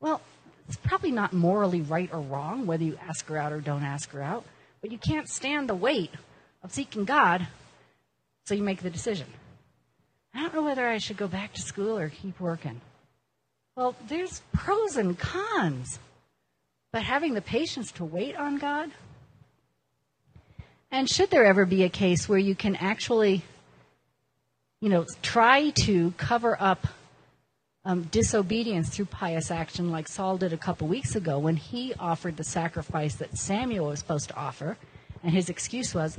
Well, 0.00 0.20
it's 0.66 0.78
probably 0.78 1.12
not 1.12 1.32
morally 1.32 1.82
right 1.82 2.12
or 2.12 2.18
wrong 2.18 2.66
whether 2.66 2.82
you 2.82 2.98
ask 3.08 3.24
her 3.28 3.36
out 3.36 3.52
or 3.52 3.60
don't 3.60 3.84
ask 3.84 4.10
her 4.10 4.20
out, 4.20 4.44
but 4.80 4.90
you 4.90 4.98
can't 4.98 5.28
stand 5.28 5.68
the 5.68 5.76
weight 5.76 6.10
of 6.62 6.72
seeking 6.72 7.04
God, 7.04 7.46
so 8.44 8.54
you 8.54 8.62
make 8.62 8.82
the 8.82 8.90
decision. 8.90 9.26
I 10.34 10.40
don't 10.40 10.54
know 10.54 10.64
whether 10.64 10.86
I 10.86 10.98
should 10.98 11.16
go 11.16 11.28
back 11.28 11.54
to 11.54 11.62
school 11.62 11.98
or 11.98 12.08
keep 12.08 12.38
working. 12.40 12.80
Well, 13.74 13.94
there's 14.08 14.42
pros 14.52 14.96
and 14.96 15.18
cons. 15.18 15.98
But 16.92 17.02
having 17.02 17.34
the 17.34 17.42
patience 17.42 17.92
to 17.92 18.04
wait 18.04 18.36
on 18.36 18.56
God? 18.56 18.90
And 20.90 21.10
should 21.10 21.30
there 21.30 21.44
ever 21.44 21.66
be 21.66 21.82
a 21.82 21.88
case 21.88 22.28
where 22.28 22.38
you 22.38 22.54
can 22.54 22.76
actually, 22.76 23.42
you 24.80 24.88
know, 24.88 25.04
try 25.20 25.70
to 25.70 26.12
cover 26.16 26.56
up 26.58 26.86
um, 27.84 28.04
disobedience 28.04 28.88
through 28.88 29.06
pious 29.06 29.50
action, 29.50 29.90
like 29.90 30.08
Saul 30.08 30.38
did 30.38 30.52
a 30.52 30.56
couple 30.56 30.88
weeks 30.88 31.14
ago 31.14 31.38
when 31.38 31.56
he 31.56 31.92
offered 31.98 32.36
the 32.36 32.44
sacrifice 32.44 33.16
that 33.16 33.36
Samuel 33.36 33.88
was 33.88 33.98
supposed 33.98 34.28
to 34.30 34.36
offer, 34.36 34.76
and 35.22 35.32
his 35.32 35.48
excuse 35.48 35.94
was, 35.94 36.18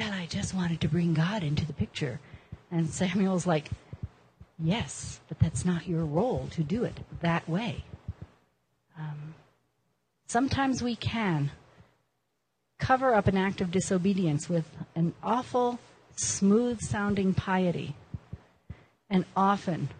Well, 0.00 0.14
I 0.14 0.24
just 0.24 0.54
wanted 0.54 0.80
to 0.80 0.88
bring 0.88 1.12
God 1.12 1.42
into 1.42 1.66
the 1.66 1.74
picture. 1.74 2.20
And 2.70 2.88
Samuel's 2.88 3.46
like, 3.46 3.68
Yes, 4.58 5.20
but 5.28 5.38
that's 5.38 5.66
not 5.66 5.86
your 5.86 6.06
role 6.06 6.48
to 6.52 6.62
do 6.62 6.84
it 6.84 6.96
that 7.20 7.46
way. 7.46 7.84
Um, 8.98 9.34
sometimes 10.26 10.82
we 10.82 10.96
can 10.96 11.50
cover 12.78 13.12
up 13.12 13.26
an 13.26 13.36
act 13.36 13.60
of 13.60 13.70
disobedience 13.70 14.48
with 14.48 14.64
an 14.94 15.12
awful, 15.22 15.78
smooth 16.16 16.80
sounding 16.80 17.34
piety. 17.34 17.94
And 19.10 19.26
often 19.36 19.90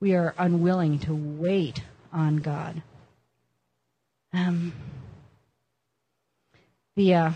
We 0.00 0.16
are 0.16 0.34
unwilling 0.36 0.98
to 1.00 1.14
wait 1.14 1.84
on 2.12 2.38
God. 2.38 2.82
Um, 4.32 4.72
the 6.96 7.14
uh, 7.14 7.32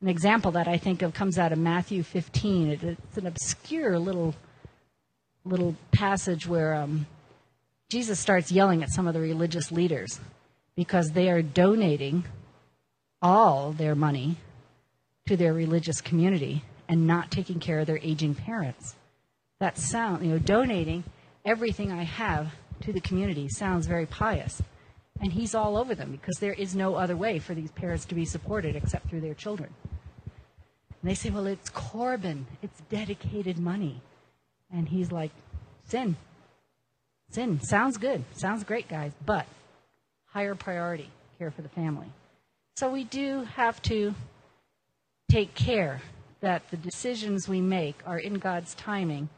an 0.00 0.08
example 0.08 0.50
that 0.52 0.68
I 0.68 0.76
think 0.76 1.02
of 1.02 1.14
comes 1.14 1.38
out 1.38 1.52
of 1.52 1.58
Matthew 1.58 2.02
15. 2.02 2.70
It, 2.70 2.82
it's 2.82 3.16
an 3.16 3.26
obscure 3.26 3.98
little 3.98 4.34
little 5.44 5.76
passage 5.92 6.46
where 6.46 6.74
um, 6.74 7.06
Jesus 7.90 8.18
starts 8.18 8.50
yelling 8.50 8.82
at 8.82 8.90
some 8.90 9.06
of 9.06 9.14
the 9.14 9.20
religious 9.20 9.70
leaders 9.70 10.18
because 10.74 11.10
they 11.10 11.28
are 11.28 11.42
donating 11.42 12.24
all 13.20 13.72
their 13.72 13.94
money 13.94 14.36
to 15.26 15.36
their 15.36 15.52
religious 15.52 16.00
community 16.00 16.64
and 16.88 17.06
not 17.06 17.30
taking 17.30 17.60
care 17.60 17.80
of 17.80 17.86
their 17.86 17.98
aging 18.02 18.34
parents. 18.34 18.94
That 19.60 19.78
sound, 19.78 20.24
you 20.24 20.32
know, 20.32 20.38
donating 20.38 21.04
everything 21.44 21.92
I 21.92 22.02
have 22.02 22.52
to 22.82 22.92
the 22.92 23.00
community 23.00 23.48
sounds 23.48 23.86
very 23.86 24.06
pious. 24.06 24.62
And 25.20 25.32
he's 25.32 25.54
all 25.54 25.76
over 25.76 25.94
them 25.94 26.10
because 26.10 26.36
there 26.38 26.52
is 26.52 26.74
no 26.74 26.96
other 26.96 27.16
way 27.16 27.38
for 27.38 27.54
these 27.54 27.70
parents 27.70 28.04
to 28.06 28.14
be 28.14 28.24
supported 28.24 28.76
except 28.76 29.08
through 29.08 29.20
their 29.20 29.34
children. 29.34 29.70
And 31.00 31.10
they 31.10 31.14
say, 31.14 31.30
well, 31.30 31.46
it's 31.46 31.70
Corban, 31.70 32.46
it's 32.62 32.80
dedicated 32.90 33.58
money. 33.58 34.00
And 34.72 34.88
he's 34.88 35.12
like, 35.12 35.30
sin. 35.86 36.16
Sin. 37.30 37.60
Sounds 37.60 37.96
good. 37.96 38.24
Sounds 38.32 38.64
great, 38.64 38.88
guys. 38.88 39.12
But 39.24 39.46
higher 40.26 40.54
priority 40.54 41.10
care 41.38 41.50
for 41.50 41.62
the 41.62 41.68
family. 41.68 42.08
So 42.76 42.90
we 42.90 43.04
do 43.04 43.44
have 43.54 43.80
to 43.82 44.14
take 45.30 45.54
care 45.54 46.00
that 46.40 46.70
the 46.70 46.76
decisions 46.76 47.48
we 47.48 47.60
make 47.60 47.96
are 48.04 48.18
in 48.18 48.34
God's 48.34 48.74
timing 48.74 49.28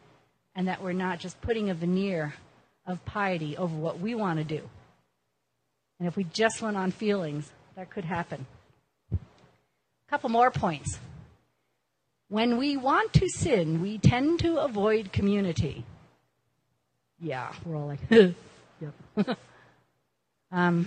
and 0.54 0.68
that 0.68 0.82
we're 0.82 0.92
not 0.92 1.18
just 1.18 1.40
putting 1.40 1.70
a 1.70 1.74
veneer 1.74 2.34
of 2.86 3.04
piety 3.04 3.56
over 3.56 3.74
what 3.76 4.00
we 4.00 4.14
want 4.14 4.38
to 4.38 4.44
do. 4.44 4.68
And 5.98 6.06
if 6.06 6.16
we 6.16 6.24
just 6.24 6.60
went 6.60 6.76
on 6.76 6.90
feelings, 6.90 7.50
that 7.74 7.90
could 7.90 8.04
happen. 8.04 8.46
A 9.12 9.16
couple 10.08 10.28
more 10.28 10.50
points. 10.50 10.98
When 12.28 12.56
we 12.56 12.76
want 12.76 13.12
to 13.14 13.28
sin, 13.28 13.80
we 13.80 13.98
tend 13.98 14.40
to 14.40 14.58
avoid 14.58 15.12
community. 15.12 15.84
Yeah, 17.20 17.52
we're 17.64 17.76
all 17.76 17.86
like, 17.86 18.00
yep. 18.10 18.94
um, 20.52 20.86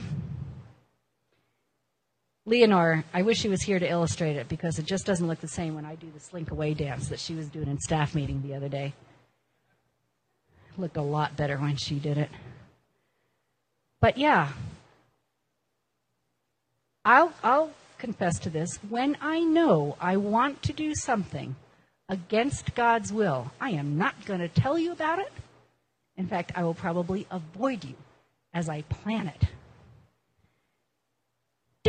Leonore, 2.46 3.04
I 3.14 3.22
wish 3.22 3.40
she 3.40 3.48
was 3.48 3.62
here 3.62 3.80
to 3.80 3.90
illustrate 3.90 4.36
it 4.36 4.50
because 4.50 4.80
it 4.80 4.86
just 4.86 5.06
doesn't 5.06 5.28
look 5.28 5.40
the 5.40 5.48
same 5.48 5.76
when 5.76 5.86
I 5.86 5.96
do 5.96 6.08
the 6.14 6.20
slink 6.20 6.52
away 6.52 6.74
dance 6.74 7.08
that 7.10 7.20
she 7.20 7.36
was 7.36 7.48
doing 7.48 7.68
in 7.68 7.80
staff 7.80 8.16
meeting 8.16 8.42
the 8.42 8.56
other 8.56 8.70
day. 8.70 8.94
It 10.74 10.80
looked 10.80 10.98
a 10.98 11.02
lot 11.02 11.38
better 11.38 11.58
when 11.58 11.78
she 11.78 12.00
did 12.00 12.18
it. 12.18 12.30
But 14.02 14.18
yeah, 14.18 14.50
I'll, 17.06 17.34
I'll 17.44 17.72
confess 17.98 18.40
to 18.40 18.50
this. 18.50 18.78
When 18.90 19.18
I 19.22 19.40
know 19.40 19.98
I 20.00 20.18
want 20.18 20.64
to 20.64 20.74
do 20.74 20.94
something 20.96 21.56
against 22.08 22.76
God's 22.76 23.12
will, 23.12 23.52
I 23.60 23.72
am 23.72 23.98
not 23.98 24.26
going 24.26 24.40
to 24.40 24.48
tell 24.48 24.78
you 24.78 24.92
about 24.92 25.20
it. 25.20 25.32
In 26.18 26.28
fact, 26.28 26.52
I 26.56 26.64
will 26.64 26.74
probably 26.74 27.28
avoid 27.32 27.84
you 27.84 27.96
as 28.54 28.68
I 28.68 28.82
plan 28.84 29.28
it 29.28 29.50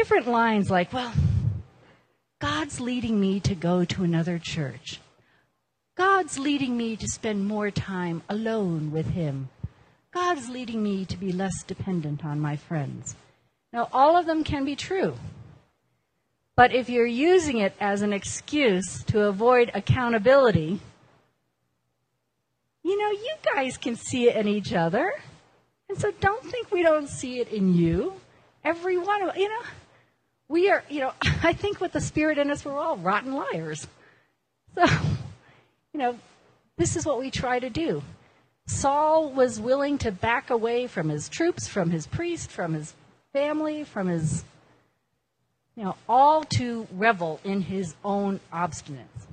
different 0.01 0.27
lines 0.27 0.71
like, 0.71 0.93
well, 0.95 1.13
God's 2.41 2.81
leading 2.81 3.21
me 3.21 3.39
to 3.41 3.55
go 3.55 3.85
to 3.85 4.03
another 4.03 4.39
church. 4.39 4.99
God's 5.95 6.39
leading 6.39 6.75
me 6.75 6.97
to 6.97 7.07
spend 7.07 7.47
more 7.47 7.71
time 7.71 8.23
alone 8.29 8.93
with 8.93 9.11
Him. 9.11 9.51
God's 10.13 10.49
leading 10.49 10.83
me 10.83 11.05
to 11.05 11.19
be 11.19 11.33
less 11.33 11.63
dependent 11.65 12.25
on 12.25 12.41
my 12.41 12.57
friends. 12.57 13.15
Now, 13.73 13.89
all 13.93 14.17
of 14.17 14.27
them 14.27 14.45
can 14.45 14.65
be 14.65 14.77
true. 14.77 15.17
But 16.57 16.75
if 16.75 16.91
you're 16.91 17.07
using 17.07 17.59
it 17.59 17.75
as 17.81 18.03
an 18.03 18.13
excuse 18.13 19.03
to 19.05 19.23
avoid 19.23 19.71
accountability, 19.73 20.81
you 22.83 22.99
know, 22.99 23.11
you 23.11 23.35
guys 23.55 23.77
can 23.79 23.97
see 23.97 24.29
it 24.29 24.37
in 24.37 24.49
each 24.49 24.73
other. 24.73 25.13
And 25.89 25.99
so 25.99 26.11
don't 26.21 26.45
think 26.45 26.71
we 26.71 26.83
don't 26.83 27.09
see 27.09 27.41
it 27.41 27.49
in 27.49 27.75
you. 27.75 28.15
Every 28.65 28.99
one 28.99 29.23
of 29.23 29.37
you 29.37 29.49
know, 29.49 29.63
we 30.49 30.69
are, 30.69 30.85
you 30.91 31.01
know, 31.01 31.13
I 31.23 31.53
think 31.53 31.81
with 31.81 31.93
the 31.93 32.01
spirit 32.01 32.39
in 32.39 32.51
us, 32.51 32.65
we're 32.65 32.79
all 32.79 32.97
rotten 32.97 33.35
liars. 33.35 33.87
So, 34.75 34.85
you 35.93 35.99
know, 35.99 36.19
this 36.77 36.97
is 36.97 37.07
what 37.07 37.19
we 37.19 37.31
try 37.31 37.59
to 37.59 37.71
do. 37.71 38.03
Saul 38.67 39.31
was 39.31 39.59
willing 39.59 39.99
to 39.99 40.13
back 40.13 40.51
away 40.51 40.87
from 40.87 41.09
his 41.09 41.29
troops, 41.29 41.67
from 41.67 41.91
his 41.91 42.07
priest, 42.07 42.51
from 42.51 42.75
his 42.75 42.95
family, 43.33 43.85
from 43.85 44.09
his, 44.09 44.45
you 45.77 45.85
know, 45.85 45.97
all 46.09 46.45
to 46.45 46.87
revel 46.93 47.41
in 47.45 47.63
his 47.63 47.95
own 48.05 48.41
obstinance. 48.53 49.27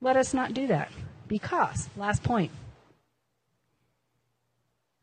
Let 0.00 0.16
us 0.16 0.32
not 0.32 0.54
do 0.54 0.66
that. 0.68 0.90
Because, 1.26 1.88
last 1.96 2.22
point. 2.22 2.50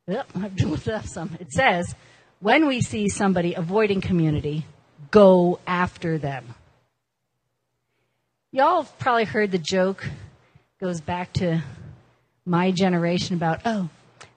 Yep, 0.07 0.27
I've 0.35 0.59
looked 0.59 0.87
up 0.87 1.05
some. 1.05 1.37
It 1.39 1.51
says, 1.51 1.95
when 2.39 2.67
we 2.67 2.81
see 2.81 3.09
somebody 3.09 3.53
avoiding 3.53 4.01
community, 4.01 4.65
go 5.11 5.59
after 5.67 6.17
them. 6.17 6.55
Y'all 8.51 8.83
have 8.83 8.99
probably 8.99 9.25
heard 9.25 9.51
the 9.51 9.57
joke, 9.57 10.07
goes 10.79 11.01
back 11.01 11.33
to 11.33 11.61
my 12.45 12.71
generation 12.71 13.35
about, 13.35 13.61
oh, 13.65 13.89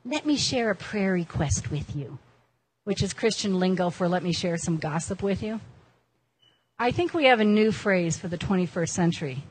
let 0.04 0.26
me 0.26 0.36
share 0.36 0.70
a 0.70 0.74
prayer 0.74 1.12
request 1.12 1.70
with 1.70 1.94
you, 1.94 2.18
which 2.88 3.02
is 3.02 3.12
Christian 3.12 3.60
lingo 3.60 3.90
for 3.90 4.08
let 4.08 4.22
me 4.22 4.32
share 4.32 4.56
some 4.56 4.78
gossip 4.78 5.22
with 5.22 5.42
you. 5.42 5.60
I 6.78 6.90
think 6.90 7.12
we 7.12 7.26
have 7.26 7.38
a 7.38 7.44
new 7.44 7.70
phrase 7.70 8.16
for 8.16 8.28
the 8.28 8.38
21st 8.38 8.88
century 8.88 9.42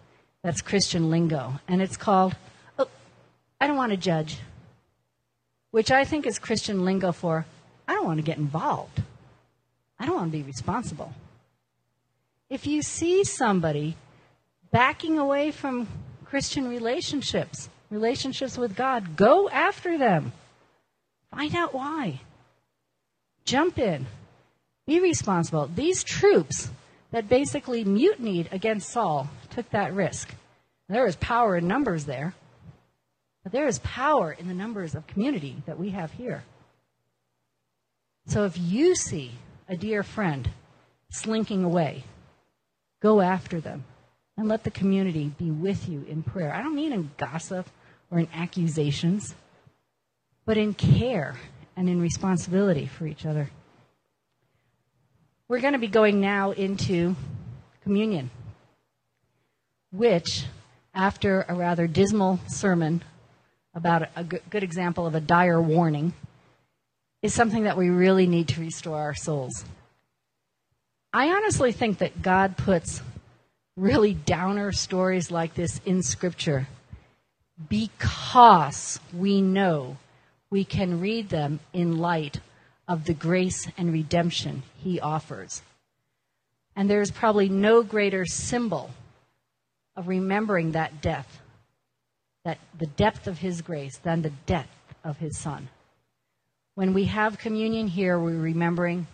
that's 0.41 0.63
Christian 0.63 1.11
lingo, 1.11 1.59
and 1.67 1.79
it's 1.79 1.97
called, 1.97 2.35
oh, 2.79 2.89
I 3.61 3.67
don't 3.67 3.77
want 3.77 3.91
to 3.91 3.97
judge, 3.97 4.39
which 5.69 5.91
I 5.91 6.03
think 6.03 6.25
is 6.25 6.39
Christian 6.39 6.83
lingo 6.83 7.11
for, 7.11 7.45
I 7.87 7.93
don't 7.93 8.07
want 8.07 8.17
to 8.17 8.23
get 8.23 8.39
involved. 8.39 9.03
I 9.99 10.07
don't 10.07 10.15
want 10.15 10.31
to 10.31 10.37
be 10.39 10.43
responsible. 10.43 11.13
If 12.49 12.65
you 12.65 12.81
see 12.81 13.23
somebody 13.23 13.97
backing 14.71 15.19
away 15.19 15.51
from 15.51 15.87
Christian 16.25 16.67
relationships, 16.67 17.69
relationships 17.91 18.57
with 18.57 18.75
God, 18.75 19.15
go 19.15 19.47
after 19.47 19.95
them. 19.95 20.31
Find 21.29 21.55
out 21.55 21.75
why. 21.75 22.21
Jump 23.47 23.79
in. 23.79 24.05
Be 24.85 24.99
responsible. 24.99 25.71
These 25.73 26.03
troops 26.03 26.69
that 27.11 27.29
basically 27.29 27.85
mutinied 27.85 28.49
against 28.51 28.89
Saul 28.89 29.29
took 29.49 29.69
that 29.69 29.93
risk. 29.93 30.29
There 30.89 31.07
is 31.07 31.15
power 31.15 31.55
in 31.55 31.65
numbers 31.65 32.03
there, 32.03 32.35
but 33.43 33.53
there 33.53 33.67
is 33.67 33.79
power 33.79 34.33
in 34.33 34.49
the 34.49 34.53
numbers 34.53 34.95
of 34.95 35.07
community 35.07 35.55
that 35.65 35.79
we 35.79 35.91
have 35.91 36.11
here. 36.11 36.43
So 38.25 38.43
if 38.43 38.57
you 38.57 38.95
see 38.95 39.31
a 39.69 39.77
dear 39.77 40.03
friend 40.03 40.49
slinking 41.09 41.63
away, 41.63 42.03
go 43.01 43.21
after 43.21 43.61
them 43.61 43.85
and 44.35 44.49
let 44.49 44.65
the 44.65 44.71
community 44.71 45.31
be 45.37 45.51
with 45.51 45.87
you 45.87 46.05
in 46.09 46.21
prayer. 46.21 46.53
I 46.53 46.61
don't 46.61 46.75
mean 46.75 46.91
in 46.91 47.11
gossip 47.15 47.69
or 48.11 48.19
in 48.19 48.27
accusations, 48.33 49.35
but 50.45 50.57
in 50.57 50.73
care 50.73 51.37
and 51.77 51.87
in 51.87 52.01
responsibility 52.01 52.87
for 52.87 53.05
each 53.05 53.25
other. 53.25 53.49
We're 55.47 55.61
going 55.61 55.73
to 55.73 55.79
be 55.79 55.87
going 55.87 56.19
now 56.19 56.51
into 56.51 57.15
communion, 57.83 58.31
which, 59.93 60.43
after 60.93 61.45
a 61.47 61.53
rather 61.53 61.87
dismal 61.87 62.39
sermon 62.47 63.03
about 63.73 64.09
a 64.15 64.23
good 64.23 64.63
example 64.63 65.05
of 65.05 65.15
a 65.15 65.21
dire 65.21 65.61
warning, 65.61 66.13
is 67.21 67.33
something 67.33 67.63
that 67.63 67.77
we 67.77 67.89
really 67.89 68.27
need 68.27 68.49
to 68.49 68.59
restore 68.59 68.97
our 68.99 69.15
souls. 69.15 69.63
I 71.13 71.29
honestly 71.29 71.71
think 71.71 71.99
that 71.99 72.21
God 72.21 72.57
puts 72.57 73.01
really 73.77 74.13
downer 74.13 74.71
stories 74.71 75.31
like 75.31 75.53
this 75.53 75.79
in 75.85 76.01
Scripture 76.01 76.67
because 77.69 78.99
we 79.13 79.41
know 79.41 79.97
we 80.49 80.63
can 80.63 80.99
read 81.01 81.29
them 81.29 81.59
in 81.73 81.97
light 81.97 82.39
of 82.87 83.05
the 83.05 83.13
grace 83.13 83.67
and 83.77 83.91
redemption 83.91 84.63
He 84.77 84.99
offers. 84.99 85.61
And 86.75 86.89
there's 86.89 87.11
probably 87.11 87.49
no 87.49 87.83
greater 87.83 88.25
symbol 88.25 88.91
of 89.95 90.07
remembering 90.07 90.71
that 90.71 91.01
death, 91.01 91.41
that 92.45 92.59
the 92.77 92.85
depth 92.85 93.27
of 93.27 93.39
His 93.39 93.61
grace, 93.61 93.97
than 93.97 94.21
the 94.21 94.31
death 94.45 94.69
of 95.03 95.17
His 95.17 95.37
Son. 95.37 95.69
When 96.75 96.93
we 96.93 97.05
have 97.05 97.39
communion 97.39 97.87
here, 97.87 98.19
we're 98.19 98.37
remembering 98.37 99.07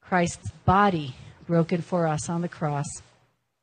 Christ's 0.00 0.50
body 0.64 1.16
broken 1.46 1.82
for 1.82 2.06
us 2.06 2.28
on 2.28 2.40
the 2.40 2.48
cross, 2.48 2.86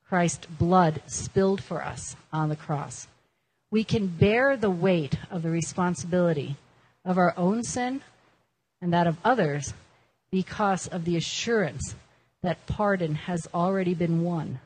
Christ's 0.07 0.45
blood 0.45 1.01
spilled 1.07 1.63
for 1.63 1.81
us 1.81 2.15
on 2.31 2.49
the 2.49 2.55
cross. 2.55 3.07
we 3.73 3.83
can 3.83 4.05
bear 4.05 4.55
the 4.55 4.69
weight 4.69 5.17
of 5.31 5.41
the 5.41 5.49
responsibility 5.49 6.55
of 7.05 7.17
our 7.17 7.33
own 7.37 7.63
sin 7.63 8.01
and 8.81 8.93
that 8.93 9.07
of 9.07 9.17
others 9.23 9.73
because 10.31 10.87
of 10.87 11.05
the 11.05 11.17
assurance 11.17 11.95
that 12.41 12.65
pardon 12.65 13.15
has 13.15 13.47
already 13.53 13.93
been 13.93 14.23
won 14.23 14.59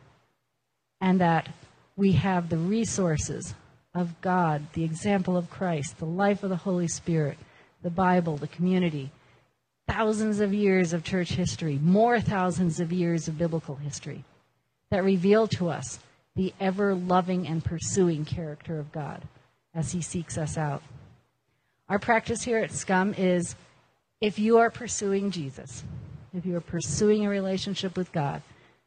and 1.02 1.22
that 1.22 1.50
we 1.96 2.14
have 2.14 2.50
the 2.50 2.58
resources 2.58 3.54
of 3.94 4.20
God, 4.22 4.68
the 4.74 4.84
example 4.84 5.36
of 5.36 5.50
Christ, 5.50 5.98
the 5.98 6.06
life 6.06 6.44
of 6.44 6.50
the 6.50 6.56
Holy 6.56 6.88
Spirit, 6.88 7.38
the 7.82 7.90
Bible, 7.90 8.38
the 8.38 8.48
community, 8.48 9.12
thousands 9.88 10.40
of 10.40 10.54
years 10.54 10.94
of 10.94 11.04
church 11.04 11.32
history, 11.32 11.80
more 11.82 12.20
thousands 12.20 12.80
of 12.80 12.92
years 12.92 13.28
of 13.28 13.38
biblical 13.38 13.76
history 13.76 14.24
that 14.90 15.04
reveal 15.04 15.48
to 15.48 15.70
us 15.70 16.00
the 16.36 16.54
ever 16.60 16.94
loving 16.94 17.48
and 17.48 17.66
pursuing 17.66 18.24
character 18.24 18.80
of 18.80 18.92
God 18.92 19.24
as 19.74 19.92
He 19.92 20.02
seeks 20.02 20.38
us 20.38 20.58
out. 20.58 20.84
Our 21.90 22.00
practice 22.00 22.44
here 22.44 22.58
at 22.58 22.72
Scum 22.72 23.14
is 23.14 23.56
if 24.20 24.38
you 24.40 24.58
are 24.58 24.70
pursuing 24.70 25.32
Jesus, 25.32 25.84
if 26.34 26.46
you 26.46 26.58
are 26.58 26.62
pursuing 26.62 27.26
a 27.26 27.30
relationship 27.30 27.96
with 27.96 28.12
God, 28.12 28.42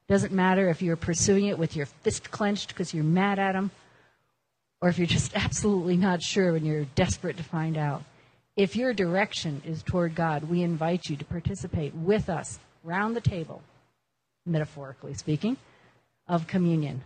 doesn't 0.06 0.32
matter 0.32 0.68
if 0.68 0.82
you're 0.82 0.96
pursuing 0.96 1.46
it 1.46 1.58
with 1.58 1.76
your 1.76 1.86
fist 1.86 2.30
clenched 2.30 2.68
because 2.68 2.92
you're 2.92 3.02
mad 3.02 3.38
at 3.38 3.54
Him, 3.54 3.70
or 4.82 4.90
if 4.90 4.98
you're 4.98 5.06
just 5.06 5.32
absolutely 5.34 5.96
not 5.96 6.20
sure 6.20 6.56
and 6.56 6.66
you're 6.66 6.84
desperate 6.94 7.38
to 7.38 7.42
find 7.42 7.78
out. 7.78 8.02
If 8.54 8.76
your 8.76 8.92
direction 8.92 9.62
is 9.64 9.82
toward 9.82 10.14
God, 10.14 10.44
we 10.44 10.62
invite 10.62 11.06
you 11.06 11.16
to 11.16 11.24
participate 11.24 11.94
with 11.94 12.28
us 12.28 12.58
round 12.84 13.16
the 13.16 13.22
table, 13.22 13.62
metaphorically 14.44 15.14
speaking, 15.14 15.56
of 16.28 16.46
communion. 16.46 17.02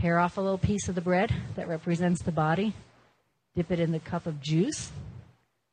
Tear 0.00 0.18
off 0.18 0.38
a 0.38 0.40
little 0.40 0.56
piece 0.56 0.88
of 0.88 0.94
the 0.94 1.00
bread 1.02 1.34
that 1.56 1.68
represents 1.68 2.22
the 2.22 2.32
body, 2.32 2.72
dip 3.56 3.72
it 3.72 3.80
in 3.80 3.90
the 3.90 3.98
cup 3.98 4.26
of 4.26 4.40
juice 4.40 4.92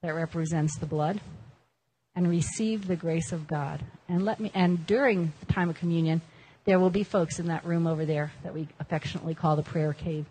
that 0.01 0.15
represents 0.15 0.77
the 0.77 0.85
blood, 0.85 1.21
and 2.15 2.29
receive 2.29 2.87
the 2.87 2.95
grace 2.95 3.31
of 3.31 3.47
God. 3.47 3.81
And 4.07 4.25
let 4.25 4.39
me 4.39 4.51
and 4.53 4.85
during 4.87 5.33
the 5.39 5.53
time 5.53 5.69
of 5.69 5.75
communion, 5.75 6.21
there 6.65 6.79
will 6.79 6.89
be 6.89 7.03
folks 7.03 7.39
in 7.39 7.47
that 7.47 7.65
room 7.65 7.87
over 7.87 8.05
there 8.05 8.31
that 8.43 8.53
we 8.53 8.67
affectionately 8.79 9.35
call 9.35 9.55
the 9.55 9.63
prayer 9.63 9.93
cave. 9.93 10.25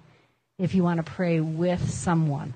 If 0.58 0.74
you 0.74 0.82
want 0.82 1.04
to 1.04 1.12
pray 1.12 1.40
with 1.40 1.90
someone 1.90 2.54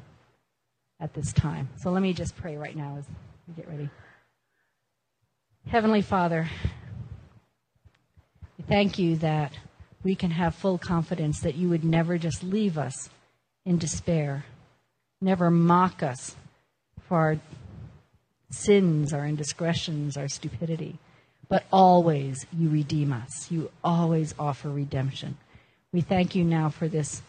at 1.00 1.12
this 1.14 1.32
time. 1.32 1.68
So 1.78 1.90
let 1.90 2.02
me 2.02 2.12
just 2.12 2.36
pray 2.36 2.56
right 2.56 2.76
now 2.76 2.96
as 2.98 3.04
we 3.46 3.54
get 3.54 3.68
ready. 3.68 3.90
Heavenly 5.66 6.02
Father, 6.02 6.48
we 8.56 8.64
thank 8.68 8.98
you 8.98 9.16
that 9.16 9.52
we 10.04 10.14
can 10.14 10.30
have 10.30 10.54
full 10.54 10.78
confidence 10.78 11.40
that 11.40 11.56
you 11.56 11.68
would 11.68 11.84
never 11.84 12.16
just 12.16 12.42
leave 12.42 12.78
us 12.78 13.10
in 13.64 13.78
despair, 13.78 14.44
never 15.20 15.50
mock 15.50 16.02
us 16.02 16.36
for 17.08 17.16
our 17.16 17.40
sins, 18.50 19.12
our 19.12 19.26
indiscretions, 19.26 20.16
our 20.16 20.28
stupidity, 20.28 20.98
but 21.48 21.64
always 21.72 22.46
you 22.52 22.68
redeem 22.68 23.12
us. 23.12 23.50
You 23.50 23.70
always 23.82 24.34
offer 24.38 24.68
redemption. 24.68 25.36
We 25.92 26.00
thank 26.00 26.34
you 26.34 26.44
now 26.44 26.68
for 26.68 26.88
this 26.88 27.22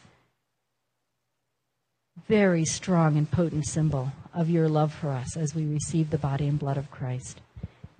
very 2.27 2.65
strong 2.65 3.17
and 3.17 3.29
potent 3.29 3.67
symbol 3.67 4.11
of 4.33 4.49
your 4.49 4.67
love 4.67 4.93
for 4.93 5.09
us 5.09 5.37
as 5.37 5.53
we 5.53 5.65
receive 5.65 6.09
the 6.09 6.17
body 6.17 6.47
and 6.47 6.59
blood 6.59 6.77
of 6.77 6.91
Christ. 6.91 7.39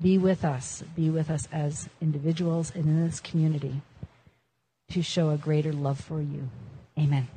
Be 0.01 0.17
with 0.17 0.43
us. 0.43 0.83
Be 0.95 1.09
with 1.09 1.29
us 1.29 1.47
as 1.51 1.89
individuals 2.01 2.71
and 2.75 2.85
in 2.85 3.05
this 3.05 3.19
community 3.19 3.81
to 4.91 5.01
show 5.01 5.29
a 5.29 5.37
greater 5.37 5.73
love 5.73 5.99
for 5.99 6.21
you. 6.21 6.49
Amen. 6.97 7.27